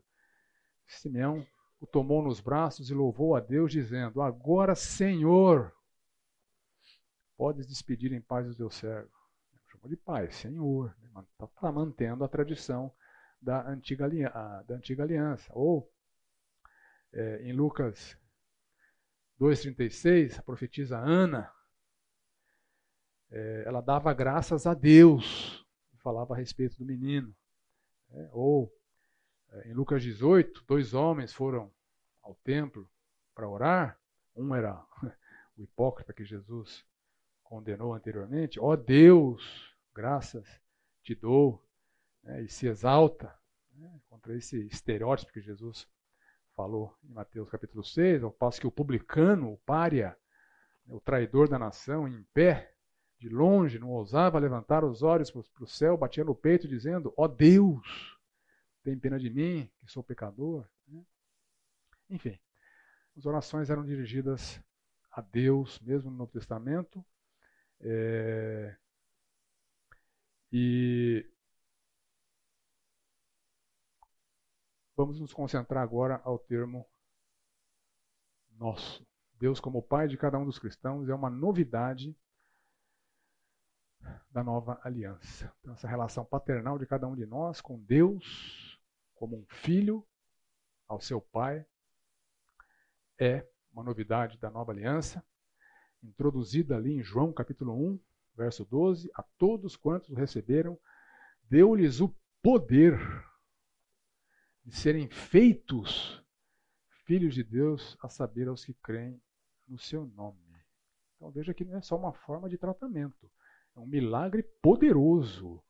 [0.86, 1.46] Simeão
[1.80, 5.74] o tomou nos braços e louvou a Deus, dizendo: Agora, Senhor,
[7.36, 9.10] podes despedir em paz o teu servo.
[9.68, 10.94] Chamou de pai, Senhor.
[11.32, 12.92] Está tá mantendo a tradição
[13.40, 15.50] da antiga, da antiga aliança.
[15.54, 15.90] Ou,
[17.12, 18.16] é, em Lucas
[19.40, 21.50] 2,36, a profetisa Ana,
[23.30, 25.64] é, ela dava graças a Deus,
[26.02, 27.34] falava a respeito do menino.
[28.12, 28.70] É, ou
[29.50, 31.72] é, em Lucas 18, dois homens foram
[32.22, 32.86] ao templo
[33.34, 33.98] para orar.
[34.36, 34.84] Um era
[35.56, 36.84] o hipócrita que Jesus
[37.42, 38.60] condenou anteriormente.
[38.60, 40.46] Ó oh Deus, graças
[41.02, 41.64] te dou.
[42.22, 43.34] Né, e se exalta
[43.72, 45.88] né, contra esse estereótipo que Jesus
[46.60, 50.14] falou em Mateus capítulo 6, ao passo que o publicano, o pária,
[50.84, 52.74] né, o traidor da nação, em pé,
[53.18, 57.24] de longe, não ousava levantar os olhos para o céu, batia no peito, dizendo: Ó
[57.24, 58.18] oh Deus,
[58.82, 60.68] tem pena de mim, que sou pecador.
[60.86, 61.02] Né?
[62.10, 62.38] Enfim,
[63.16, 64.62] as orações eram dirigidas
[65.10, 67.02] a Deus, mesmo no Novo Testamento.
[67.80, 68.76] É...
[70.52, 71.29] E
[75.00, 76.86] vamos nos concentrar agora ao termo
[78.50, 79.06] nosso.
[79.38, 82.14] Deus como Pai de cada um dos cristãos é uma novidade
[84.30, 85.50] da nova aliança.
[85.60, 88.78] Então, essa relação paternal de cada um de nós com Deus
[89.14, 90.06] como um filho
[90.86, 91.64] ao seu pai,
[93.18, 95.24] é uma novidade da nova aliança,
[96.02, 98.00] introduzida ali em João capítulo 1,
[98.34, 100.78] verso 12, a todos quantos receberam,
[101.48, 102.98] deu-lhes o poder
[104.64, 106.22] de serem feitos
[107.04, 109.20] filhos de Deus, a saber aos que creem
[109.66, 110.38] no seu nome.
[111.16, 113.30] Então veja que não é só uma forma de tratamento,
[113.76, 115.62] é um milagre poderoso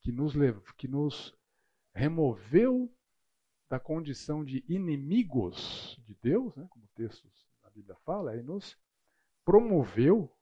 [0.00, 0.34] que nos,
[0.76, 1.36] que nos
[1.94, 2.92] removeu
[3.68, 7.30] da condição de inimigos de Deus, né, como o texto
[7.62, 8.78] da Bíblia fala, e nos
[9.44, 10.32] promoveu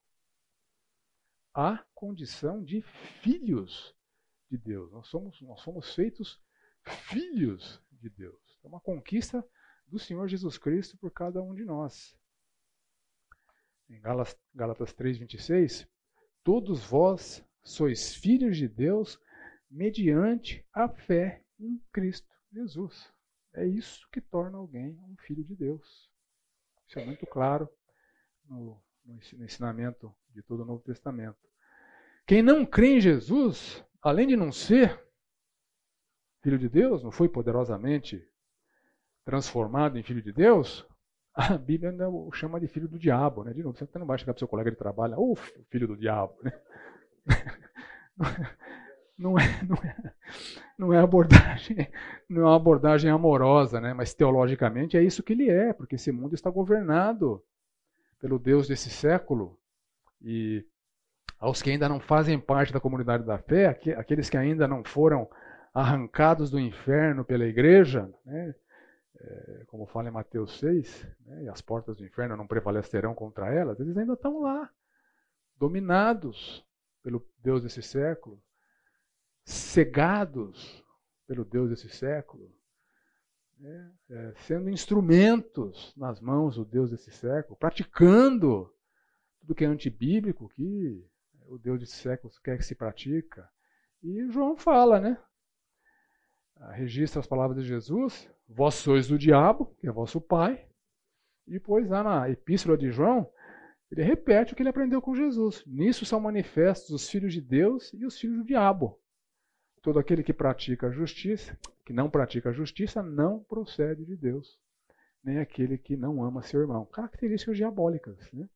[1.52, 2.82] à condição de
[3.22, 3.94] filhos
[4.50, 4.90] de Deus.
[4.92, 6.40] Nós somos, nós somos feitos
[6.86, 8.58] filhos de Deus.
[8.62, 9.46] É uma conquista
[9.86, 12.16] do Senhor Jesus Cristo por cada um de nós.
[13.88, 14.00] Em
[14.54, 15.88] Gálatas 3:26,
[16.42, 19.20] todos vós sois filhos de Deus
[19.70, 23.12] mediante a fé em Cristo Jesus.
[23.54, 26.10] É isso que torna alguém um filho de Deus.
[26.86, 27.68] Isso é muito claro
[28.44, 31.38] no, no ensinamento de todo o Novo Testamento.
[32.26, 35.05] Quem não crê em Jesus, além de não ser
[36.46, 38.24] filho de Deus, não foi poderosamente
[39.24, 40.86] transformado em filho de Deus,
[41.34, 43.42] a Bíblia ainda o chama de filho do diabo.
[43.42, 43.52] Né?
[43.52, 45.96] De novo, você não vai chegar para o seu colega de trabalho, ô filho do
[45.96, 46.36] diabo.
[46.44, 46.52] Né?
[49.18, 50.14] não é, não é,
[50.78, 51.88] não é abordagem,
[52.28, 53.92] não é uma abordagem amorosa, né?
[53.92, 57.42] Mas teologicamente é isso que ele é, porque esse mundo está governado
[58.20, 59.58] pelo Deus desse século
[60.22, 60.64] e
[61.40, 63.66] aos que ainda não fazem parte da comunidade da fé,
[63.98, 65.28] aqueles que ainda não foram
[65.76, 68.54] arrancados do inferno pela igreja, né?
[69.20, 73.52] é, como fala em Mateus 6, né, e as portas do inferno não prevalecerão contra
[73.52, 74.72] elas, eles ainda estão lá,
[75.58, 76.64] dominados
[77.02, 78.42] pelo Deus desse século,
[79.44, 80.82] cegados
[81.26, 82.50] pelo Deus desse século,
[83.58, 88.72] né, é, sendo instrumentos nas mãos do Deus desse século, praticando
[89.40, 91.06] tudo que é antibíblico, que
[91.48, 93.46] o Deus desse século quer que se pratica.
[94.02, 95.18] E João fala, né?
[96.72, 100.66] Registra as palavras de Jesus, vós sois do diabo, que é vosso pai.
[101.46, 103.30] E depois, lá na epístola de João,
[103.90, 105.64] ele repete o que ele aprendeu com Jesus.
[105.66, 108.98] Nisso são manifestos os filhos de Deus e os filhos do diabo.
[109.80, 114.58] Todo aquele que pratica a justiça, que não pratica a justiça, não procede de Deus.
[115.22, 116.84] Nem aquele que não ama seu irmão.
[116.86, 118.18] Características diabólicas.
[118.32, 118.48] Né?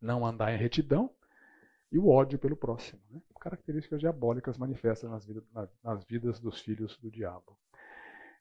[0.00, 1.10] Não andar em retidão
[1.90, 3.00] e o ódio pelo próximo.
[3.10, 3.20] Né?
[3.40, 5.44] Características diabólicas manifestas nas vidas,
[5.82, 7.56] nas vidas dos filhos do diabo.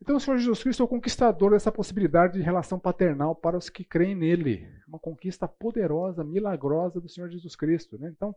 [0.01, 3.69] Então o Senhor Jesus Cristo é o conquistador dessa possibilidade de relação paternal para os
[3.69, 4.69] que creem nele.
[4.87, 7.97] Uma conquista poderosa, milagrosa do Senhor Jesus Cristo.
[7.97, 8.09] Né?
[8.09, 8.35] Então,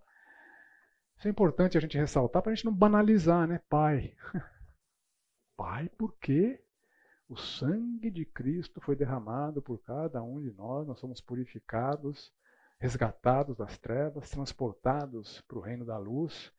[1.18, 3.60] isso é importante a gente ressaltar para a gente não banalizar, né?
[3.68, 4.14] Pai.
[5.54, 6.58] Pai, porque
[7.28, 12.32] o sangue de Cristo foi derramado por cada um de nós, nós somos purificados,
[12.80, 16.50] resgatados das trevas, transportados para o reino da luz,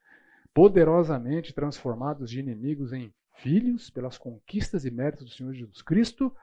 [0.54, 6.34] poderosamente transformados de inimigos em filhos pelas conquistas e méritos do Senhor Jesus Cristo,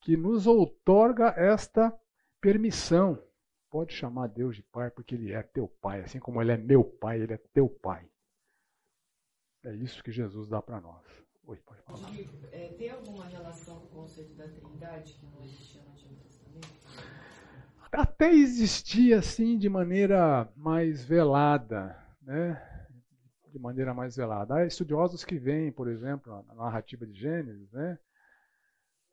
[0.00, 1.96] que nos outorga esta
[2.40, 3.22] permissão.
[3.70, 6.82] Pode chamar Deus de Pai porque Ele é teu Pai, assim como Ele é meu
[6.82, 8.10] Pai, Ele é teu Pai.
[9.62, 11.04] É isso que Jesus dá para nós.
[11.44, 12.10] Oi, pode falar.
[12.50, 17.29] É, tem alguma relação com o conceito da Trindade que não existia no Antigo Testamento?
[17.92, 22.70] Até existia assim de maneira mais velada, né?
[23.50, 24.54] de maneira mais velada.
[24.54, 27.98] Há estudiosos que veem, por exemplo, na narrativa de Gênesis, né?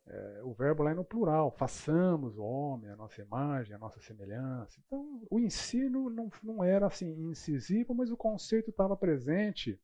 [0.06, 4.00] É, o verbo lá é no plural, façamos o homem, a nossa imagem, a nossa
[4.00, 4.80] semelhança.
[4.86, 9.78] Então, o ensino não, não era assim incisivo, mas o conceito estava presente.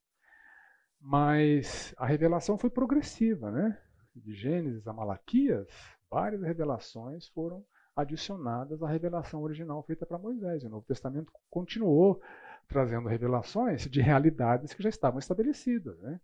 [1.02, 3.78] Mas a revelação foi progressiva, né?
[4.16, 5.68] De Gênesis a Malaquias,
[6.10, 7.66] várias revelações foram
[7.96, 10.64] adicionadas à revelação original feita para Moisés.
[10.64, 12.22] O Novo Testamento continuou
[12.68, 16.00] trazendo revelações de realidades que já estavam estabelecidas.
[16.00, 16.20] Né?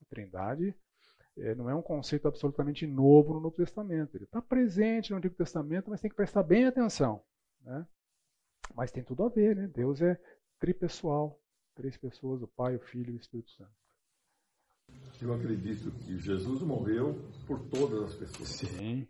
[0.00, 0.74] A Trindade
[1.36, 4.16] é, não é um conceito absolutamente novo no Novo Testamento.
[4.16, 7.22] Ele está presente no Antigo Testamento, mas tem que prestar bem atenção.
[7.62, 7.86] Né?
[8.74, 9.66] Mas tem tudo a ver, né?
[9.66, 10.20] Deus é
[10.58, 11.40] tripessoal,
[11.74, 13.70] três pessoas, o Pai, o Filho e o Espírito Santo.
[15.20, 17.14] Eu acredito que Jesus morreu
[17.46, 18.48] por todas as pessoas.
[18.48, 19.06] Sim,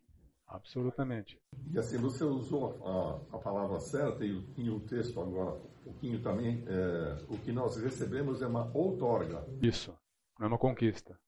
[0.50, 1.38] absolutamente.
[1.72, 6.20] E assim, você usou a, a palavra certa e, e, o texto agora, um pouquinho
[6.20, 9.44] também, é, o que nós recebemos é uma outorga.
[9.62, 9.94] Isso,
[10.38, 11.18] não é uma conquista.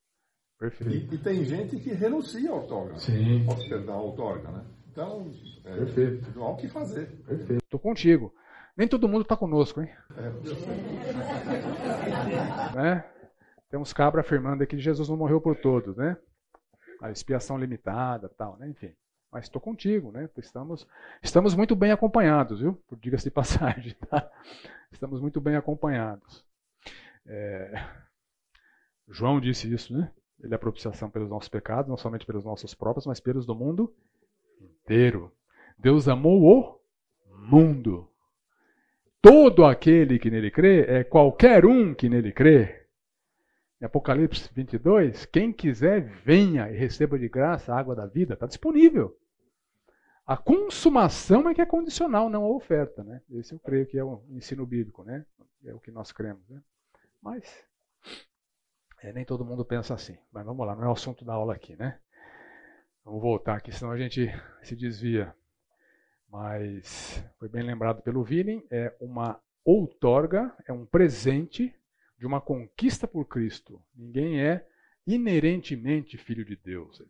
[0.59, 1.13] Perfeito.
[1.13, 2.99] E, e tem gente que renuncia à outorga.
[2.99, 3.47] Sim.
[3.69, 4.65] Perdão, à outorga, né?
[4.93, 5.33] Então,
[5.65, 6.31] é, Perfeito.
[6.37, 7.07] não há o que fazer.
[7.27, 7.65] Perfeito.
[7.65, 8.33] Estou contigo.
[8.77, 9.91] Nem todo mundo está conosco, hein?
[10.17, 10.31] É,
[12.77, 13.05] né?
[13.71, 16.17] Tem uns cabras afirmando que Jesus não morreu por todos, né?
[17.01, 18.69] A expiação limitada tal, né?
[18.69, 18.95] Enfim.
[19.33, 20.29] Mas estou contigo, né?
[20.37, 20.87] Estamos,
[21.23, 22.79] estamos muito bem acompanhados, viu?
[23.01, 24.31] Diga-se de passagem, tá?
[24.93, 26.45] Estamos muito bem acompanhados.
[27.27, 27.73] É...
[29.09, 30.13] João disse isso, né?
[30.39, 33.95] Ele é propiciação pelos nossos pecados, não somente pelos nossos próprios, mas pelos do mundo
[34.61, 35.33] inteiro.
[35.79, 36.81] Deus amou o
[37.35, 38.09] mundo.
[39.23, 42.87] Todo aquele que nele crê é qualquer um que nele crê.
[43.81, 48.47] Em Apocalipse 22, quem quiser, venha e receba de graça a água da vida, está
[48.47, 49.17] disponível.
[50.33, 53.05] A consumação é que é condicional, não a oferta.
[53.05, 53.21] Né?
[53.33, 55.27] Esse eu creio que é o ensino bíblico, né?
[55.63, 56.49] é o que nós cremos.
[56.49, 56.59] Né?
[57.21, 57.67] Mas
[59.03, 60.17] é, nem todo mundo pensa assim.
[60.33, 61.77] Mas vamos lá, não é o assunto da aula aqui.
[61.77, 61.99] Né?
[63.05, 64.27] Vamos voltar aqui, senão a gente
[64.63, 65.37] se desvia.
[66.31, 71.75] Mas foi bem lembrado pelo Willing, é uma outorga, é um presente
[72.17, 73.83] de uma conquista por Cristo.
[73.95, 74.67] Ninguém é
[75.07, 77.03] inerentemente filho de Deus.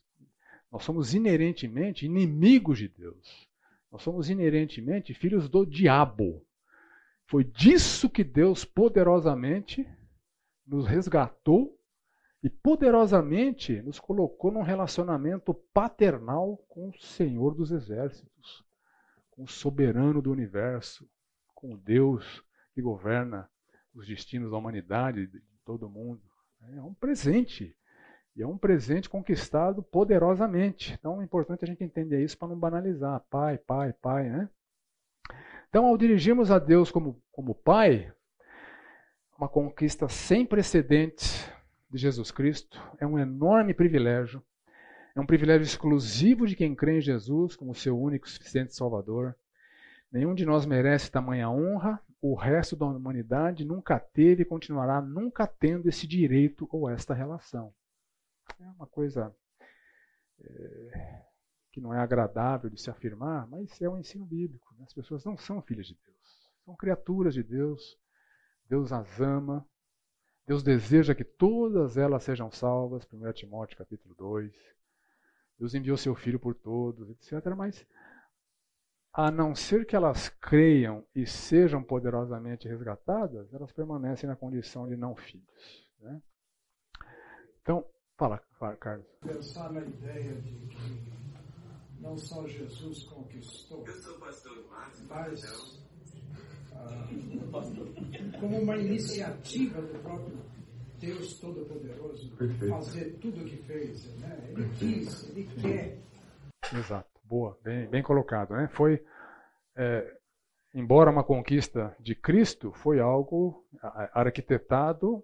[0.73, 3.47] Nós somos inerentemente inimigos de Deus.
[3.91, 6.43] Nós somos inerentemente filhos do diabo.
[7.27, 9.87] Foi disso que Deus poderosamente
[10.67, 11.79] nos resgatou
[12.43, 18.65] e poderosamente nos colocou num relacionamento paternal com o Senhor dos Exércitos,
[19.31, 21.07] com o soberano do universo,
[21.55, 22.43] com o Deus
[22.75, 23.49] que governa
[23.95, 26.23] os destinos da humanidade, de todo mundo.
[26.75, 27.77] É um presente.
[28.35, 30.95] E é um presente conquistado poderosamente.
[30.99, 33.23] Então é importante a gente entender isso para não banalizar.
[33.29, 34.49] Pai, pai, pai, né?
[35.73, 38.13] Então, ao dirigirmos a Deus como, como Pai,
[39.39, 41.51] uma conquista sem precedentes
[41.91, 44.45] de Jesus Cristo, é um enorme privilégio,
[45.17, 49.35] É um privilégio exclusivo de quem crê em Jesus como seu único e suficiente Salvador.
[50.11, 55.47] Nenhum de nós merece tamanha honra, o resto da humanidade nunca teve e continuará nunca
[55.47, 57.73] tendo esse direito ou esta relação.
[58.61, 59.35] É uma coisa
[60.41, 61.23] é,
[61.73, 64.75] que não é agradável de se afirmar, mas é um ensino bíblico.
[64.75, 64.85] Né?
[64.85, 67.99] As pessoas não são filhas de Deus, são criaturas de Deus.
[68.69, 69.69] Deus as ama,
[70.47, 74.53] Deus deseja que todas elas sejam salvas, 1 Timóteo capítulo 2.
[75.59, 77.55] Deus enviou seu Filho por todos, etc.
[77.57, 77.87] Mas,
[79.13, 84.97] a não ser que elas creiam e sejam poderosamente resgatadas, elas permanecem na condição de
[84.97, 85.89] não filhos.
[86.01, 86.21] Né?
[87.61, 87.87] Então,
[88.59, 89.07] fala, Carlos.
[89.21, 91.13] Pensar na ideia de que
[92.01, 93.85] não só Jesus conquistou,
[94.21, 94.43] mas
[96.75, 97.09] ah,
[98.41, 100.39] como uma iniciativa do próprio
[100.99, 102.33] Deus Todo-Poderoso
[102.69, 104.07] fazer tudo o que fez.
[104.21, 104.39] Né?
[104.51, 105.99] Ele quis, ele quer.
[106.73, 108.55] Exato, boa, bem, bem colocado.
[108.55, 108.69] Né?
[108.69, 109.05] Foi,
[109.77, 110.17] é,
[110.75, 113.65] embora uma conquista de Cristo, foi algo
[114.15, 115.23] arquitetado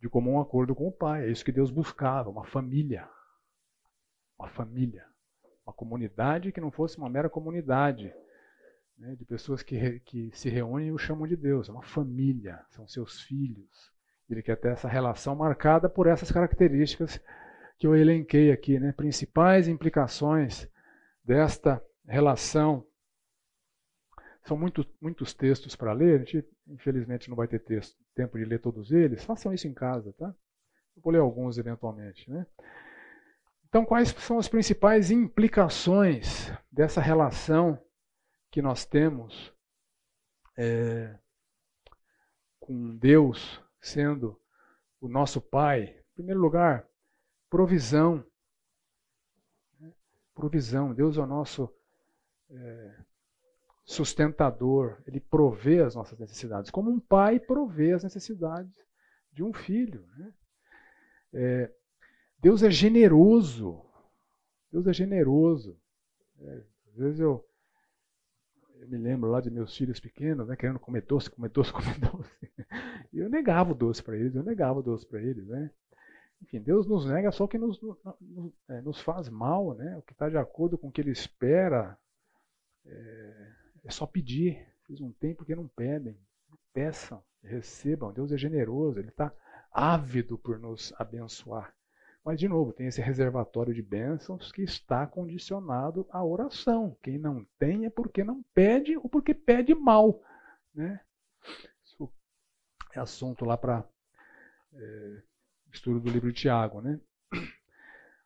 [0.00, 1.24] de comum acordo com o Pai.
[1.24, 3.08] É isso que Deus buscava, uma família.
[4.38, 5.04] Uma família.
[5.66, 8.12] Uma comunidade que não fosse uma mera comunidade
[8.98, 11.68] né, de pessoas que, que se reúnem e o chamam de Deus.
[11.68, 13.92] É uma família, são seus filhos.
[14.28, 17.20] Ele quer ter essa relação marcada por essas características
[17.78, 18.92] que eu elenquei aqui, né?
[18.92, 20.68] principais implicações
[21.24, 22.84] desta relação.
[24.48, 28.46] São muito, muitos textos para ler, a gente infelizmente não vai ter texto, tempo de
[28.46, 29.22] ler todos eles.
[29.22, 30.34] Façam isso em casa, tá?
[30.96, 32.30] Eu vou ler alguns eventualmente.
[32.30, 32.46] Né?
[33.68, 37.78] Então, quais são as principais implicações dessa relação
[38.50, 39.52] que nós temos
[40.56, 41.18] é,
[42.58, 44.40] com Deus sendo
[44.98, 46.88] o nosso Pai, em primeiro lugar,
[47.50, 48.24] provisão.
[50.34, 50.94] Provisão.
[50.94, 51.70] Deus é o nosso
[52.48, 53.07] é,
[53.88, 54.98] sustentador.
[55.06, 58.72] Ele provê as nossas necessidades, como um pai provê as necessidades
[59.32, 60.06] de um filho.
[60.18, 60.32] Né?
[61.32, 61.72] É,
[62.38, 63.82] Deus é generoso.
[64.70, 65.80] Deus é generoso.
[66.38, 67.42] É, às vezes eu
[68.80, 71.98] eu me lembro lá de meus filhos pequenos, né, querendo comer doce, comer doce, comer
[71.98, 72.30] doce.
[73.12, 75.68] E eu negava o doce para eles, eu negava o doce para eles, né?
[76.40, 77.98] Enfim, Deus nos nega só o que nos, nos,
[78.68, 79.96] é, nos faz mal, né?
[79.96, 81.98] O que está de acordo com o que Ele espera
[82.86, 83.52] é,
[83.84, 84.66] é só pedir.
[84.82, 86.18] Vocês não têm porque não pedem.
[86.72, 88.12] Peçam, recebam.
[88.12, 89.32] Deus é generoso, Ele está
[89.72, 91.74] ávido por nos abençoar.
[92.24, 96.96] Mas, de novo, tem esse reservatório de bênçãos que está condicionado à oração.
[97.02, 100.22] Quem não tem é porque não pede ou porque pede mal.
[100.74, 101.00] Né?
[101.84, 102.10] Isso
[102.92, 103.82] é assunto lá para
[104.74, 105.22] é,
[105.72, 106.80] estudo do livro de Tiago.
[106.80, 107.00] Né?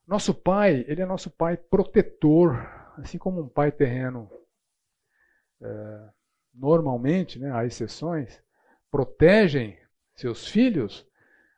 [0.06, 2.56] Nosso pai, ele é nosso pai protetor,
[2.96, 4.28] assim como um pai terreno
[5.62, 6.10] é,
[6.54, 8.42] normalmente, né, há exceções,
[8.90, 9.78] protegem
[10.14, 11.06] seus filhos,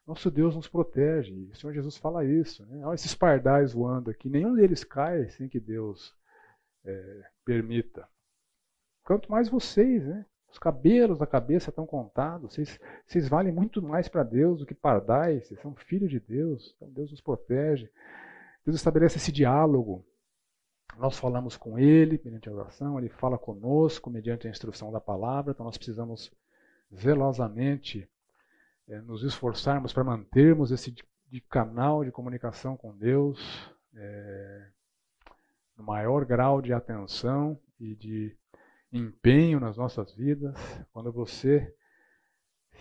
[0.07, 1.49] nosso Deus nos protege.
[1.51, 2.65] O Senhor Jesus fala isso.
[2.67, 2.85] Né?
[2.85, 4.29] Olha esses pardais voando aqui.
[4.29, 6.15] Nenhum deles cai sem que Deus
[6.85, 8.07] é, permita.
[9.03, 10.27] Quanto mais vocês, né?
[10.51, 12.55] Os cabelos da cabeça estão contados.
[12.55, 15.49] Vocês, vocês valem muito mais para Deus do que pardais.
[15.49, 16.75] Vocês são filhos de Deus.
[16.77, 17.91] Então Deus nos protege.
[18.65, 20.05] Deus estabelece esse diálogo.
[20.99, 25.53] Nós falamos com Ele mediante a oração, Ele fala conosco mediante a instrução da palavra.
[25.53, 26.33] Então nós precisamos
[26.95, 28.09] zelosamente
[28.89, 30.95] é, nos esforçarmos para mantermos esse
[31.35, 34.69] de canal de comunicação com Deus é,
[35.77, 38.37] no maior grau de atenção e de
[38.93, 40.55] empenho nas nossas vidas.
[40.93, 41.75] Quando você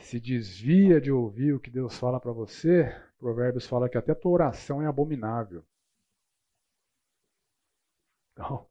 [0.01, 4.16] se desvia de ouvir o que Deus fala para você, Provérbios fala que até a
[4.16, 5.64] tua oração é abominável.
[8.34, 8.65] Então,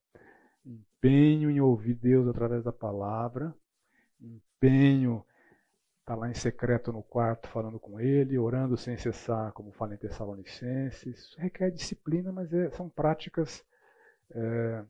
[0.64, 3.54] empenho em ouvir Deus através da palavra,
[4.20, 5.24] empenho
[6.02, 9.96] Está lá em secreto no quarto falando com ele, orando sem cessar, como fala em
[9.96, 11.16] Tessalonicenses.
[11.16, 13.64] Isso requer disciplina, mas é, são práticas,
[14.32, 14.84] é,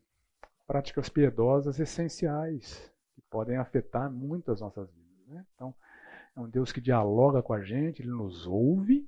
[0.67, 5.29] práticas piedosas essenciais que podem afetar muito as nossas vidas.
[5.29, 5.47] Né?
[5.55, 5.75] Então,
[6.35, 9.07] é um Deus que dialoga com a gente, ele nos ouve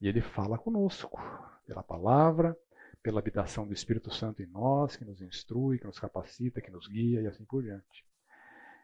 [0.00, 1.20] e ele fala conosco
[1.66, 2.56] pela palavra,
[3.02, 6.86] pela habitação do Espírito Santo em nós, que nos instrui, que nos capacita, que nos
[6.86, 8.04] guia e assim por diante.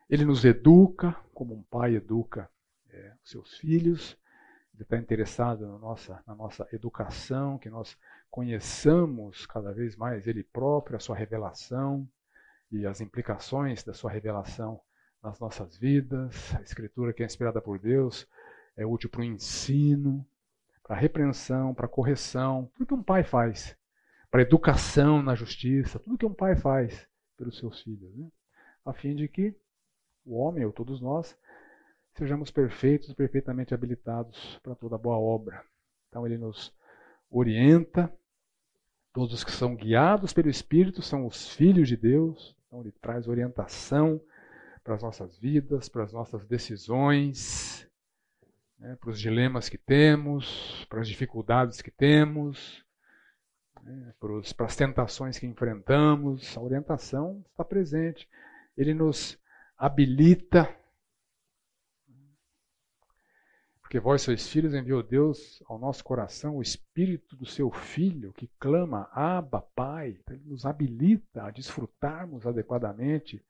[0.09, 2.51] Ele nos educa, como um pai educa
[2.91, 4.17] é, os seus filhos.
[4.75, 7.97] Ele está interessado na nossa, na nossa educação, que nós
[8.31, 12.09] conheçamos cada vez mais Ele próprio, a sua revelação
[12.71, 14.81] e as implicações da sua revelação
[15.23, 16.55] nas nossas vidas.
[16.55, 18.29] A Escritura, que é inspirada por Deus,
[18.77, 20.27] é útil para o ensino,
[20.83, 23.77] para repreensão, para correção, tudo que um pai faz,
[24.35, 28.27] para educação na justiça, tudo que um pai faz pelos seus filhos, né?
[28.85, 29.55] a fim de que
[30.27, 31.39] o homem, ou todos nós,
[32.15, 35.65] sejamos perfeitos, perfeitamente habilitados para toda boa obra.
[36.09, 36.75] Então ele nos
[37.31, 38.13] orienta,
[39.13, 43.29] todos os que são guiados pelo Espírito são os filhos de Deus, então ele traz
[43.29, 44.21] orientação
[44.83, 47.89] para as nossas vidas, para as nossas decisões,
[48.81, 52.84] né, para os dilemas que temos, para as dificuldades que temos,
[53.85, 56.57] né, para, as tentações que enfrentamos.
[56.57, 58.29] A orientação está presente.
[58.77, 59.39] Ele nos
[59.77, 60.75] habilita.
[63.81, 68.51] Porque vós sois filhos, enviou Deus ao nosso coração o Espírito do seu Filho, que
[68.59, 70.19] clama, Abba, Pai.
[70.29, 73.45] Ele nos habilita a desfrutarmos adequadamente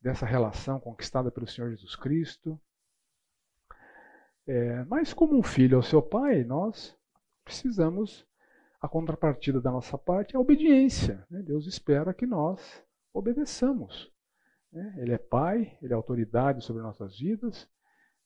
[0.00, 2.60] dessa relação conquistada pelo Senhor Jesus Cristo.
[4.46, 6.96] É, mas, como um filho ao seu pai, nós
[7.44, 8.26] precisamos,
[8.80, 11.26] a contrapartida da nossa parte é a obediência.
[11.30, 11.42] Né?
[11.42, 14.10] Deus espera que nós obedeçamos.
[14.72, 14.94] Né?
[14.98, 17.68] Ele é pai, ele é autoridade sobre nossas vidas,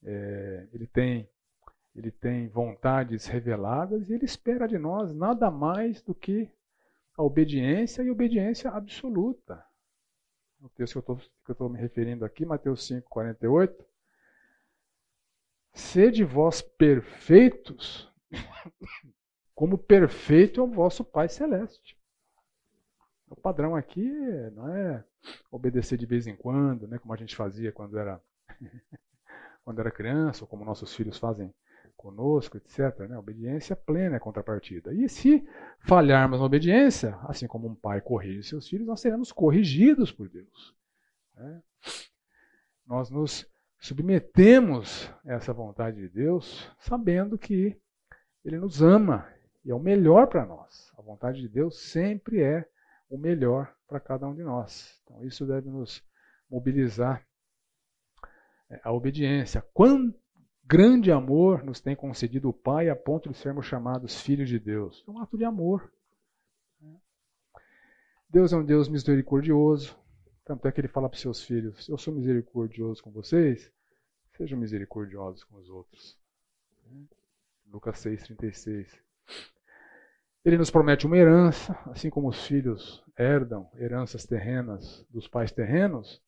[0.03, 1.29] é, ele, tem,
[1.95, 6.51] ele tem vontades reveladas e ele espera de nós nada mais do que
[7.17, 9.65] a obediência e obediência absoluta
[10.65, 11.11] o texto que
[11.51, 13.85] eu estou me referindo aqui, Mateus 5, 48.
[15.75, 18.11] Sede vós perfeitos,
[19.55, 21.97] como perfeito é o vosso Pai Celeste.
[23.29, 24.11] O padrão aqui
[24.53, 25.05] não é
[25.51, 28.21] obedecer de vez em quando, né, como a gente fazia quando era,
[29.65, 31.53] quando era criança, ou como nossos filhos fazem
[31.97, 33.09] conosco, etc.
[33.09, 33.17] Né?
[33.17, 34.93] Obediência plena é contrapartida.
[34.93, 35.47] E se
[35.81, 40.77] falharmos na obediência, assim como um pai corrige seus filhos, nós seremos corrigidos por Deus.
[41.35, 41.63] Né?
[42.87, 43.49] Nós nos
[43.79, 47.77] submetemos a essa vontade de Deus, sabendo que
[48.45, 49.27] Ele nos ama
[49.65, 50.93] e é o melhor para nós.
[50.99, 52.69] A vontade de Deus sempre é
[53.09, 55.01] o melhor para cada um de nós.
[55.05, 56.03] Então isso deve nos
[56.51, 57.27] mobilizar
[58.69, 59.63] é, a obediência.
[59.73, 60.19] Quanto
[60.65, 65.05] grande amor nos tem concedido o Pai a ponto de sermos chamados filhos de Deus.
[65.07, 65.93] É um ato de amor.
[68.29, 69.97] Deus é um Deus misericordioso.
[70.45, 73.73] Tanto é que ele fala para os seus filhos: Eu sou misericordioso com vocês,
[74.37, 76.19] sejam misericordiosos com os outros.
[77.67, 78.99] Lucas 6,36.
[80.45, 86.23] Ele nos promete uma herança, assim como os filhos herdam heranças terrenas dos pais terrenos,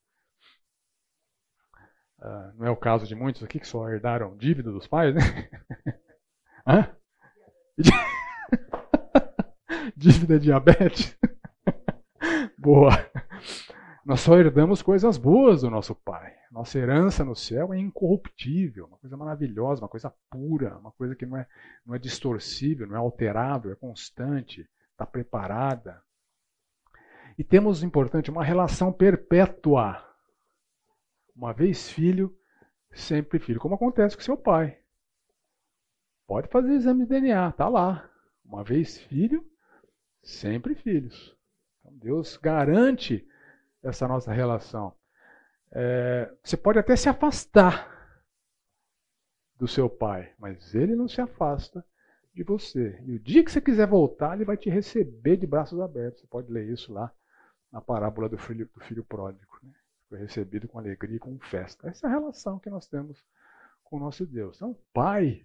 [2.18, 5.20] Uh, não é o caso de muitos aqui que só herdaram dívida dos pais, né?
[6.66, 6.88] Hã?
[9.96, 11.16] dívida diabetes.
[12.58, 12.90] Boa.
[14.06, 16.32] Nós só herdamos coisas boas do nosso pai.
[16.52, 21.26] Nossa herança no céu é incorruptível, uma coisa maravilhosa, uma coisa pura, uma coisa que
[21.26, 21.44] não é,
[21.84, 26.00] não é distorcível, não é alterável, é constante, está preparada.
[27.36, 30.00] E temos, importante, uma relação perpétua
[31.34, 32.32] uma vez filho,
[32.92, 33.58] sempre filho.
[33.58, 34.78] Como acontece com seu pai.
[36.28, 38.08] Pode fazer exame de DNA, tá lá.
[38.44, 39.44] Uma vez filho,
[40.22, 41.36] sempre filhos.
[41.80, 43.26] Então, Deus garante
[43.86, 44.94] essa nossa relação.
[45.72, 47.94] É, você pode até se afastar
[49.56, 51.84] do seu pai, mas ele não se afasta
[52.34, 53.00] de você.
[53.06, 56.20] E o dia que você quiser voltar, ele vai te receber de braços abertos.
[56.20, 57.12] Você pode ler isso lá
[57.72, 59.58] na parábola do filho, do filho pródigo.
[59.62, 59.72] Né?
[60.08, 61.88] foi recebido com alegria e com festa.
[61.88, 63.24] Essa é a relação que nós temos
[63.84, 64.56] com o nosso Deus.
[64.56, 65.44] Então, Pai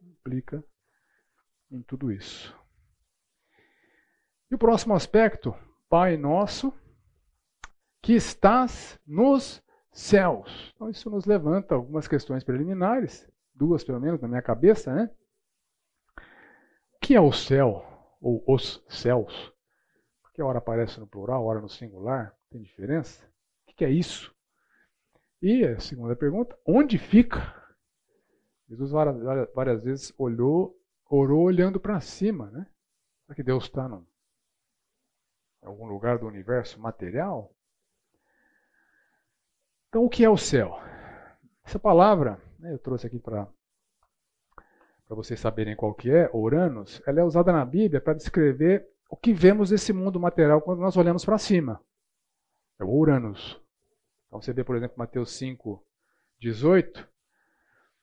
[0.00, 0.62] implica
[1.70, 2.56] em tudo isso.
[4.50, 5.54] E o próximo aspecto,
[5.88, 6.72] Pai nosso,
[8.02, 10.72] que estás nos céus.
[10.74, 15.10] Então, isso nos levanta algumas questões preliminares, duas pelo menos na minha cabeça, né?
[16.94, 17.84] O que é o céu,
[18.20, 19.52] ou os céus?
[20.38, 23.26] que a hora aparece no plural, a hora no singular, tem diferença?
[23.66, 24.32] O que é isso?
[25.42, 27.52] E a segunda pergunta, onde fica?
[28.68, 29.16] Jesus várias,
[29.52, 30.80] várias vezes olhou,
[31.10, 32.68] orou olhando para cima, né?
[33.24, 34.06] Será que Deus está em
[35.62, 37.54] algum lugar do universo material?
[39.88, 40.78] Então, o que é o céu?
[41.64, 43.48] Essa palavra, né, eu trouxe aqui para
[45.08, 49.32] vocês saberem qual que é, Uranus, ela é usada na Bíblia para descrever o que
[49.32, 51.82] vemos desse mundo material quando nós olhamos para cima.
[52.78, 53.60] É o Uranus.
[54.26, 55.82] Então você vê, por exemplo, Mateus 5,
[56.38, 57.08] 18.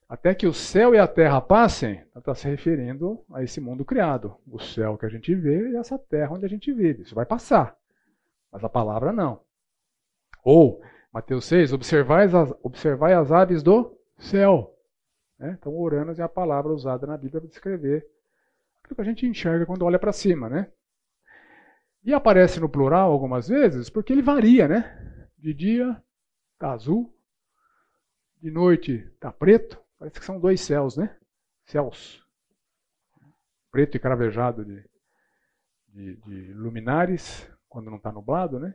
[0.08, 4.38] Até que o céu e a terra passem, está se referindo a esse mundo criado.
[4.48, 7.02] O céu que a gente vê e essa terra onde a gente vive.
[7.02, 7.76] Isso vai passar.
[8.52, 9.42] Mas a palavra não.
[10.44, 10.80] Ou,
[11.12, 14.78] Mateus 6, observai as, observai as aves do céu.
[15.40, 15.58] Né?
[15.60, 18.08] Então, Uranus é a palavra usada na Bíblia para descrever
[18.84, 20.48] aquilo que a gente enxerga quando olha para cima.
[20.48, 20.72] Né?
[22.04, 24.68] E aparece no plural algumas vezes porque ele varia.
[24.68, 25.28] Né?
[25.36, 26.00] De dia
[26.54, 27.12] está azul,
[28.40, 29.84] de noite está preto.
[29.98, 31.18] Parece que são dois céus, né?
[31.66, 32.24] Céus.
[33.72, 34.90] Preto e cravejado de,
[35.88, 38.74] de, de luminares, quando não está nublado, né?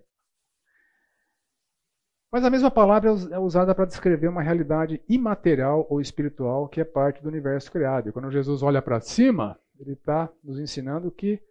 [2.31, 6.85] Mas a mesma palavra é usada para descrever uma realidade imaterial ou espiritual que é
[6.85, 8.09] parte do universo criado.
[8.09, 11.43] E quando Jesus olha para cima, ele está nos ensinando que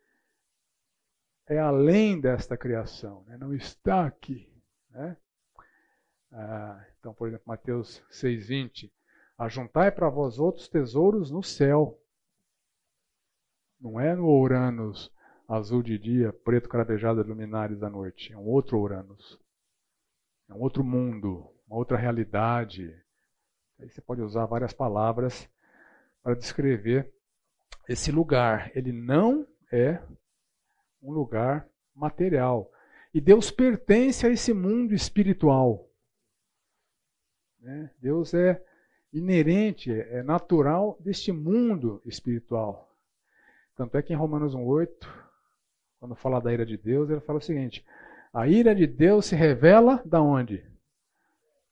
[1.48, 3.36] é além desta criação, né?
[3.38, 4.48] não está aqui.
[4.92, 5.18] Né?
[6.32, 8.90] Ah, então, por exemplo, Mateus 6,20:
[9.40, 11.98] Ajuntai para vós outros tesouros no céu.
[13.80, 15.10] Não é no Uranus
[15.48, 18.34] azul de dia, preto cravejado de luminares da noite.
[18.34, 19.40] É um outro Uranus.
[20.50, 22.94] É um outro mundo, uma outra realidade.
[23.80, 25.50] Aí você pode usar várias palavras
[26.22, 27.10] para descrever
[27.88, 28.70] esse lugar.
[28.76, 30.04] Ele não é
[31.02, 32.70] um lugar material.
[33.14, 35.90] E Deus pertence a esse mundo espiritual.
[37.62, 37.90] Né?
[38.02, 38.62] Deus é
[39.12, 42.90] inerente, é natural deste mundo espiritual.
[43.76, 44.90] Tanto é que em Romanos 1,8,
[46.00, 47.86] quando fala da ira de Deus, ele fala o seguinte:
[48.34, 50.64] a ira de Deus se revela da onde?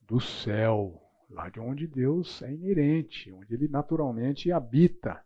[0.01, 5.21] Do céu, lá de onde Deus é inerente, onde ele naturalmente habita.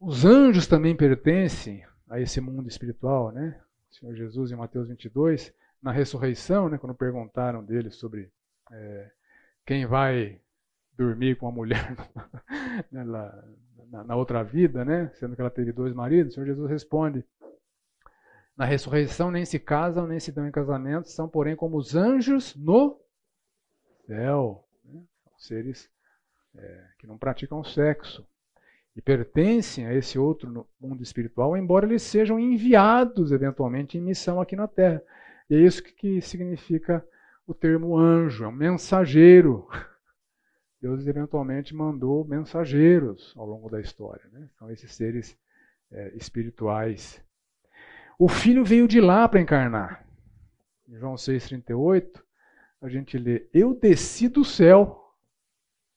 [0.00, 3.60] Os anjos também pertencem a esse mundo espiritual, né?
[3.90, 8.30] O Senhor Jesus em Mateus 22, na ressurreição, né, quando perguntaram dele sobre
[8.70, 9.10] é,
[9.64, 10.40] quem vai
[10.96, 11.96] dormir com a mulher
[12.90, 16.70] na, na, na, outra vida, né, sendo que ela teve dois maridos, o Senhor Jesus
[16.70, 17.24] responde:
[18.56, 22.54] na ressurreição nem se casam, nem se dão em casamento, são, porém, como os anjos
[22.54, 23.00] no
[24.06, 24.64] céu.
[24.84, 25.02] Né?
[25.38, 25.90] Seres
[26.54, 28.26] é, que não praticam sexo
[28.94, 34.54] e pertencem a esse outro mundo espiritual, embora eles sejam enviados eventualmente em missão aqui
[34.54, 35.02] na Terra.
[35.48, 37.04] E é isso que significa
[37.52, 39.68] o termo anjo, é um mensageiro.
[40.80, 44.28] Deus eventualmente mandou mensageiros ao longo da história.
[44.32, 44.48] Né?
[44.58, 45.38] São esses seres
[45.90, 47.22] é, espirituais
[48.24, 50.06] o Filho veio de lá para encarnar.
[50.88, 52.22] Em João 6,38,
[52.80, 55.12] a gente lê: Eu desci do céu.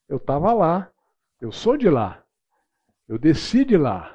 [0.10, 0.92] Eu estava lá.
[1.40, 2.24] Eu sou de lá.
[3.08, 4.12] Eu desci de lá.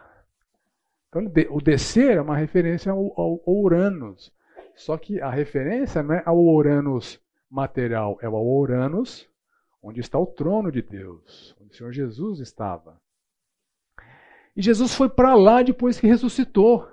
[1.09, 4.33] Então, o descer é uma referência ao, ao, Uranus.
[4.75, 7.21] Só que a referência não é ao Uranus
[7.51, 9.29] material, é ao Uranus
[9.83, 13.01] onde está o trono de Deus, onde o Senhor Jesus estava.
[14.55, 16.87] E Jesus foi para lá depois que ressuscitou.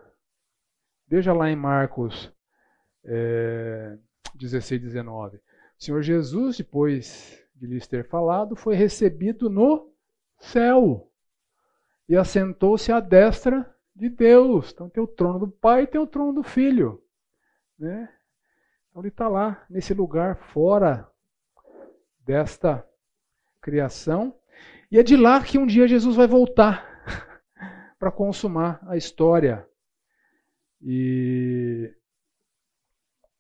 [1.08, 2.32] Veja lá em Marcos
[3.04, 3.98] é,
[4.36, 5.38] 16, 19.
[5.38, 5.42] O
[5.84, 9.92] Senhor Jesus, depois de lhes ter falado, foi recebido no
[10.40, 11.12] céu
[12.08, 14.72] e assentou-se à destra de Deus.
[14.72, 17.04] Então tem o trono do Pai e tem o trono do Filho.
[17.78, 18.10] Né?
[18.98, 21.08] Então ele está lá, nesse lugar fora
[22.26, 22.84] desta
[23.62, 24.36] criação.
[24.90, 27.06] E é de lá que um dia Jesus vai voltar
[28.00, 29.70] para consumar a história
[30.82, 31.94] e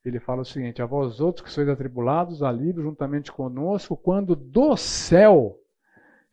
[0.05, 4.77] ele fala o seguinte: A vós outros que sois atribulados, alívio juntamente conosco, quando do
[4.77, 5.59] céu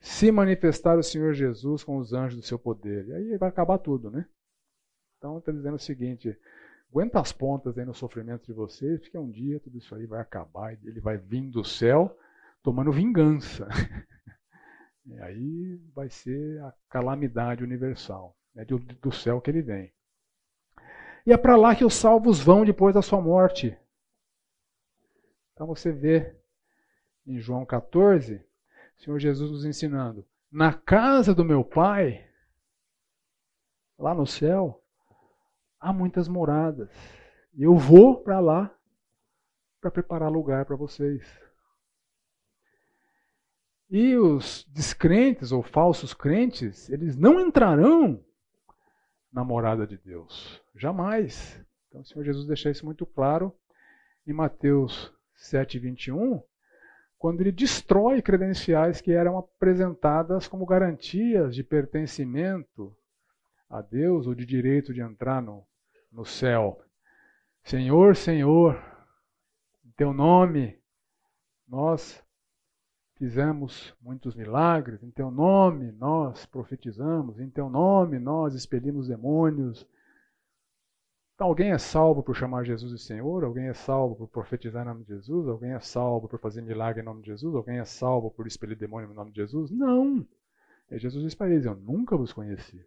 [0.01, 3.09] se manifestar o Senhor Jesus com os anjos do seu poder.
[3.09, 4.27] E aí vai acabar tudo, né?
[5.17, 6.39] Então está dizendo o seguinte:
[6.95, 10.21] aguenta as pontas aí no sofrimento de vocês, porque um dia tudo isso aí vai
[10.21, 12.17] acabar, ele vai vir do céu
[12.63, 13.69] tomando vingança.
[15.07, 19.93] E aí vai ser a calamidade universal, é do, do céu que ele vem.
[21.27, 23.77] E é para lá que os salvos vão depois da sua morte.
[25.53, 26.35] Então você vê
[27.27, 32.27] em João 14, o Senhor Jesus nos ensinando: na casa do meu Pai,
[33.99, 34.83] lá no céu,
[35.85, 36.89] há muitas moradas.
[37.53, 38.75] E eu vou para lá
[39.81, 41.23] para preparar lugar para vocês.
[43.91, 48.25] E os descrentes ou falsos crentes, eles não entrarão
[49.31, 50.63] na morada de Deus.
[50.75, 51.63] Jamais.
[51.89, 53.55] Então o Senhor Jesus deixa isso muito claro
[54.27, 56.43] em Mateus 7, 21,
[57.19, 62.97] quando ele destrói credenciais que eram apresentadas como garantias de pertencimento
[63.69, 65.67] a Deus ou de direito de entrar no,
[66.15, 66.81] no céu.
[67.65, 68.81] Senhor, Senhor,
[69.85, 70.79] em teu nome
[71.67, 72.23] nós
[73.17, 79.87] fizemos muitos milagres, em teu nome nós profetizamos, em teu nome nós expelimos demônios.
[81.35, 83.43] Então, alguém é salvo por chamar Jesus de Senhor?
[83.43, 85.49] Alguém é salvo por profetizar em nome de Jesus?
[85.49, 87.57] Alguém é salvo por fazer milagre em nome de Jesus?
[87.57, 89.73] Alguém é salvo por expelir demônio em nome de Jesus?
[89.73, 90.25] Não!
[90.91, 92.87] E Jesus diz para eles: Eu nunca vos conheci.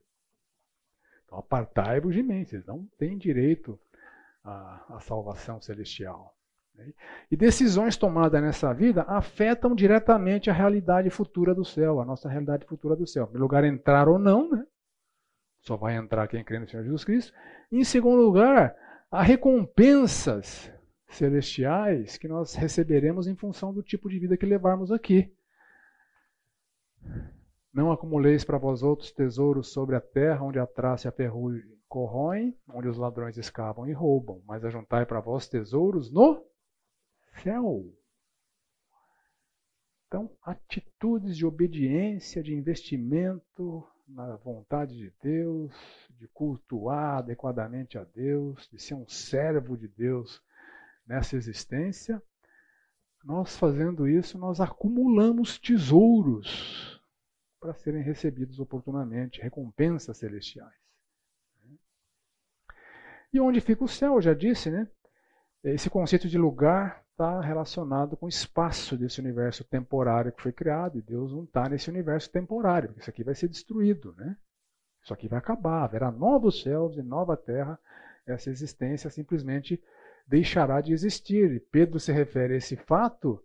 [1.28, 3.78] Então, apartai-vos de mim, vocês não têm direito
[4.44, 6.34] à, à salvação celestial.
[7.30, 12.66] E decisões tomadas nessa vida afetam diretamente a realidade futura do céu, a nossa realidade
[12.66, 13.24] futura do céu.
[13.24, 14.66] Em primeiro lugar, entrar ou não, né?
[15.62, 17.34] Só vai entrar quem crê no Senhor Jesus Cristo.
[17.72, 18.76] Em segundo lugar,
[19.12, 20.72] há recompensas
[21.10, 25.34] celestiais que nós receberemos em função do tipo de vida que levarmos aqui.
[27.78, 31.64] Não acumuleis para vós outros tesouros sobre a terra, onde a traça e a ferrugem
[31.88, 36.44] corroem, onde os ladrões escavam e roubam, mas ajuntai para vós tesouros no
[37.44, 37.86] céu.
[40.08, 45.72] Então, atitudes de obediência, de investimento na vontade de Deus,
[46.18, 50.42] de cultuar adequadamente a Deus, de ser um servo de Deus
[51.06, 52.20] nessa existência,
[53.24, 56.97] nós fazendo isso, nós acumulamos tesouros
[57.60, 60.76] para serem recebidos oportunamente, recompensas celestiais.
[63.34, 64.88] E onde fica o céu, já disse, né?
[65.64, 70.98] Esse conceito de lugar está relacionado com o espaço desse universo temporário que foi criado,
[70.98, 74.38] e Deus não está nesse universo temporário, porque isso aqui vai ser destruído, né?
[75.04, 77.80] Isso aqui vai acabar, haverá novos céus e nova terra,
[78.26, 79.82] essa existência simplesmente
[80.28, 81.52] deixará de existir.
[81.52, 83.44] E Pedro se refere a esse fato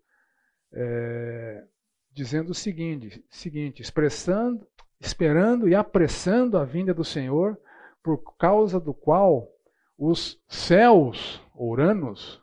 [0.72, 1.64] é,
[2.12, 4.66] dizendo o seguinte, seguinte expressando,
[5.00, 7.58] esperando e apressando a vinda do Senhor,
[8.02, 9.48] por causa do qual
[9.96, 12.42] os céus, Uranos,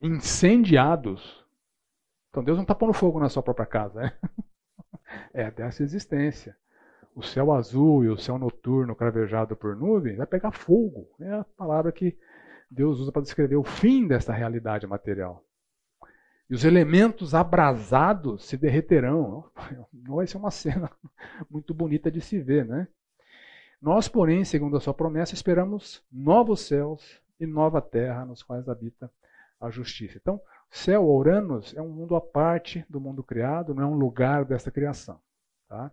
[0.00, 1.44] incendiados.
[2.30, 4.00] Então Deus não está pondo fogo na sua própria casa.
[4.02, 4.12] Né?
[5.32, 6.54] É dessa existência.
[7.14, 11.08] O céu azul e o céu noturno cravejado por nuvens vai pegar fogo.
[11.18, 12.16] É a palavra que
[12.70, 15.47] Deus usa para descrever o fim dessa realidade material.
[16.50, 19.50] E os elementos abrasados se derreterão.
[19.92, 20.90] Vai ser uma cena
[21.50, 22.88] muito bonita de se ver, né?
[23.80, 29.10] Nós, porém, segundo a sua promessa, esperamos novos céus e nova terra nos quais habita
[29.60, 30.18] a justiça.
[30.20, 34.44] Então, céu, Uranus, é um mundo à parte do mundo criado, não é um lugar
[34.44, 35.20] dessa criação.
[35.68, 35.92] Tá?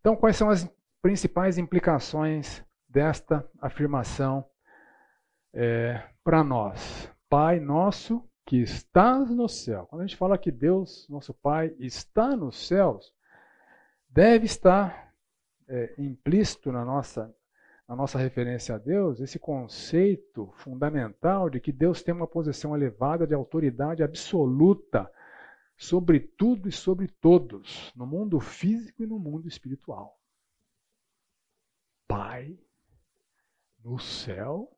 [0.00, 0.70] Então, quais são as
[1.02, 4.44] principais implicações desta afirmação
[5.52, 7.10] é, para nós?
[7.28, 9.86] Pai nosso que estás no céu.
[9.86, 13.12] Quando a gente fala que Deus, nosso Pai, está nos céus,
[14.08, 15.14] deve estar
[15.68, 17.34] é, implícito na nossa
[17.90, 23.26] a nossa referência a Deus, esse conceito fundamental de que Deus tem uma posição elevada
[23.26, 25.10] de autoridade absoluta
[25.76, 30.16] sobre tudo e sobre todos, no mundo físico e no mundo espiritual.
[32.06, 32.56] Pai
[33.82, 34.70] no céu,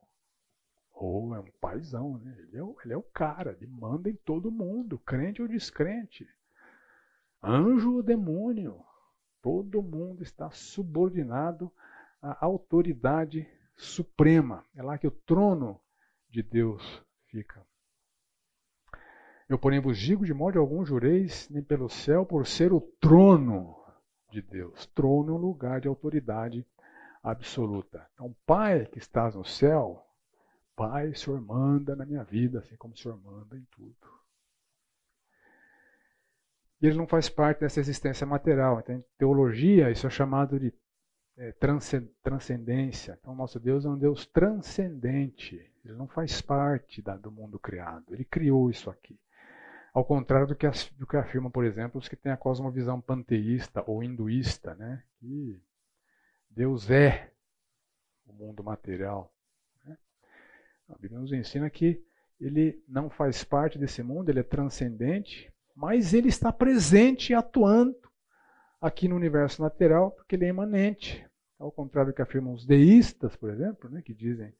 [0.94, 2.34] oh, é um paizão, né?
[2.38, 6.28] Ele é, o, ele é o cara, ele manda em todo mundo, crente ou descrente,
[7.42, 8.82] anjo ou demônio,
[9.40, 11.70] todo mundo está subordinado
[12.20, 13.46] a autoridade
[13.76, 14.64] suprema.
[14.74, 15.80] É lá que o trono
[16.30, 17.64] de Deus fica.
[19.48, 23.76] Eu, porém, vos digo: de modo algum jureis, nem pelo céu, por ser o trono
[24.30, 24.86] de Deus.
[24.86, 26.66] Trono é um lugar de autoridade
[27.22, 28.08] absoluta.
[28.14, 30.02] Então, Pai que estás no céu,
[30.74, 34.22] Pai, o Senhor manda na minha vida, assim como o Senhor manda em tudo.
[36.80, 38.80] E ele não faz parte dessa existência material.
[38.80, 40.74] Então, em teologia, isso é chamado de
[41.36, 41.52] é,
[42.22, 43.16] transcendência.
[43.20, 45.70] Então, nosso Deus é um Deus transcendente.
[45.84, 48.12] Ele não faz parte da, do mundo criado.
[48.12, 49.18] Ele criou isso aqui.
[49.94, 50.66] Ao contrário do que,
[50.96, 55.04] do que afirma, por exemplo, os que têm a cosmovisão panteísta ou hinduísta, né?
[55.20, 55.62] que
[56.50, 57.30] Deus é
[58.26, 59.31] o mundo material.
[60.92, 60.96] Né?
[60.96, 62.02] A Bíblia nos ensina que
[62.40, 67.96] ele não faz parte desse mundo, ele é transcendente, mas ele está presente e atuando
[68.80, 71.24] aqui no universo lateral, porque ele é imanente.
[71.58, 74.52] Ao contrário do que afirmam os deístas, por exemplo, né, que dizem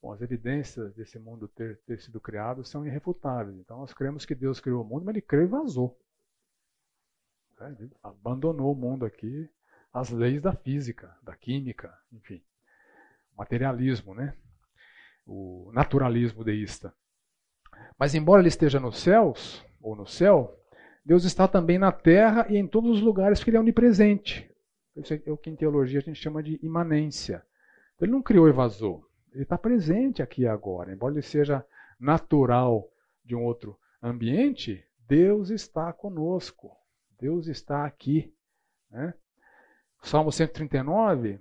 [0.00, 3.58] bom, as evidências desse mundo ter, ter sido criado são irrefutáveis.
[3.58, 5.98] Então nós cremos que Deus criou o mundo, mas ele criou e vazou.
[7.60, 9.50] É, ele abandonou o mundo aqui,
[9.92, 12.40] as leis da física, da química, enfim.
[13.36, 14.36] Materialismo, né?
[15.26, 16.94] O naturalismo deísta.
[17.98, 20.58] Mas embora ele esteja nos céus, ou no céu,
[21.04, 24.50] Deus está também na terra e em todos os lugares porque ele é onipresente.
[24.96, 27.44] Isso é o que em teologia a gente chama de imanência.
[28.00, 29.04] Ele não criou e vazou.
[29.32, 30.92] Ele está presente aqui agora.
[30.92, 31.64] Embora ele seja
[32.00, 32.90] natural
[33.24, 36.76] de um outro ambiente, Deus está conosco.
[37.20, 38.34] Deus está aqui.
[38.90, 39.14] Né?
[40.02, 41.38] O Salmo 139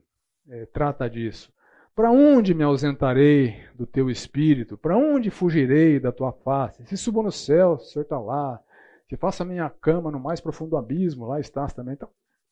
[0.47, 1.51] é, trata disso.
[1.95, 4.77] Para onde me ausentarei do teu espírito?
[4.77, 6.85] Para onde fugirei da tua face?
[6.85, 8.61] Se subo no céu, o Senhor está lá.
[9.07, 11.93] Se faço a minha cama no mais profundo abismo, lá estás também.
[11.93, 12.09] Então,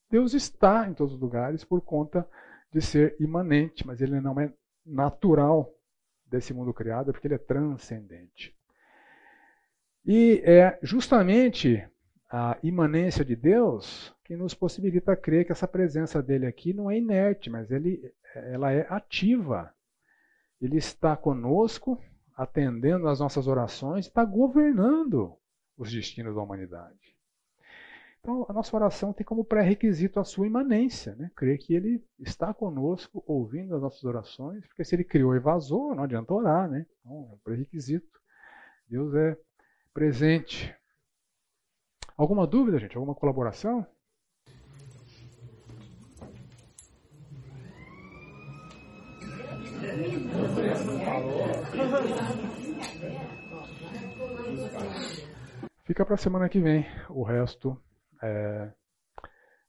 [0.10, 2.26] Deus está em todos os lugares por conta
[2.72, 4.50] de ser imanente, mas ele não é
[4.86, 5.70] natural
[6.26, 8.56] desse mundo criado, porque ele é transcendente.
[10.06, 11.86] E é justamente
[12.32, 16.98] a imanência de Deus que nos possibilita crer que essa presença dele aqui não é
[16.98, 19.74] inerte, mas ele, ela é ativa.
[20.62, 22.02] Ele está conosco,
[22.36, 25.38] atendendo às nossas orações, está governando
[25.78, 27.14] os destinos da humanidade.
[28.22, 31.30] Então, a nossa oração tem como pré-requisito a sua imanência, né?
[31.36, 35.94] crer que ele está conosco, ouvindo as nossas orações, porque se ele criou e vazou,
[35.94, 36.86] não adianta orar, né?
[37.02, 38.18] Então, é um pré-requisito.
[38.88, 39.38] Deus é
[39.94, 40.74] presente.
[42.16, 42.96] Alguma dúvida, gente?
[42.96, 43.86] Alguma colaboração?
[55.86, 57.80] Fica para a semana que vem o resto
[58.22, 58.72] é,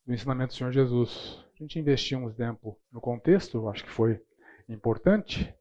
[0.07, 1.45] do ensinamento do Senhor Jesus.
[1.55, 4.23] A gente investiu um tempo no contexto, acho que foi
[4.69, 5.55] importante.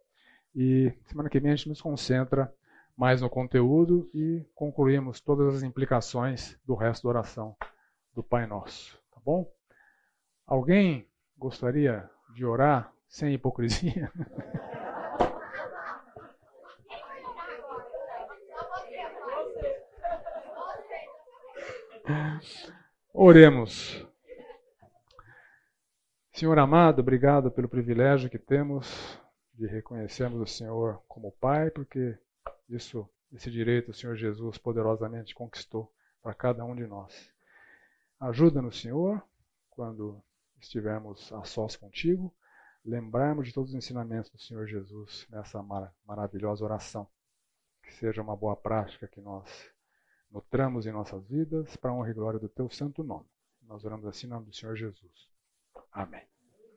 [0.55, 2.53] E semana que vem a gente nos concentra
[2.95, 7.55] mais no conteúdo e concluímos todas as implicações do resto da oração
[8.13, 8.97] do Pai Nosso.
[9.11, 9.51] Tá bom?
[10.45, 11.07] Alguém
[11.37, 14.11] gostaria de orar sem hipocrisia?
[23.13, 24.03] Oremos.
[26.31, 29.21] Senhor amado, obrigado pelo privilégio que temos
[29.53, 32.17] de reconhecermos o Senhor como Pai, porque
[32.67, 37.31] isso, esse direito o Senhor Jesus poderosamente conquistou para cada um de nós.
[38.19, 39.23] Ajuda-nos, Senhor,
[39.69, 40.19] quando
[40.59, 42.33] estivermos a sós contigo,
[42.83, 47.07] lembrarmos de todos os ensinamentos do Senhor Jesus nessa mar maravilhosa oração.
[47.81, 49.69] Que seja uma boa prática que nós
[50.31, 53.29] nutramos em nossas vidas para a honra e glória do teu santo nome.
[53.61, 55.29] Nós oramos assim em nome do Senhor Jesus.
[55.91, 56.32] Amém.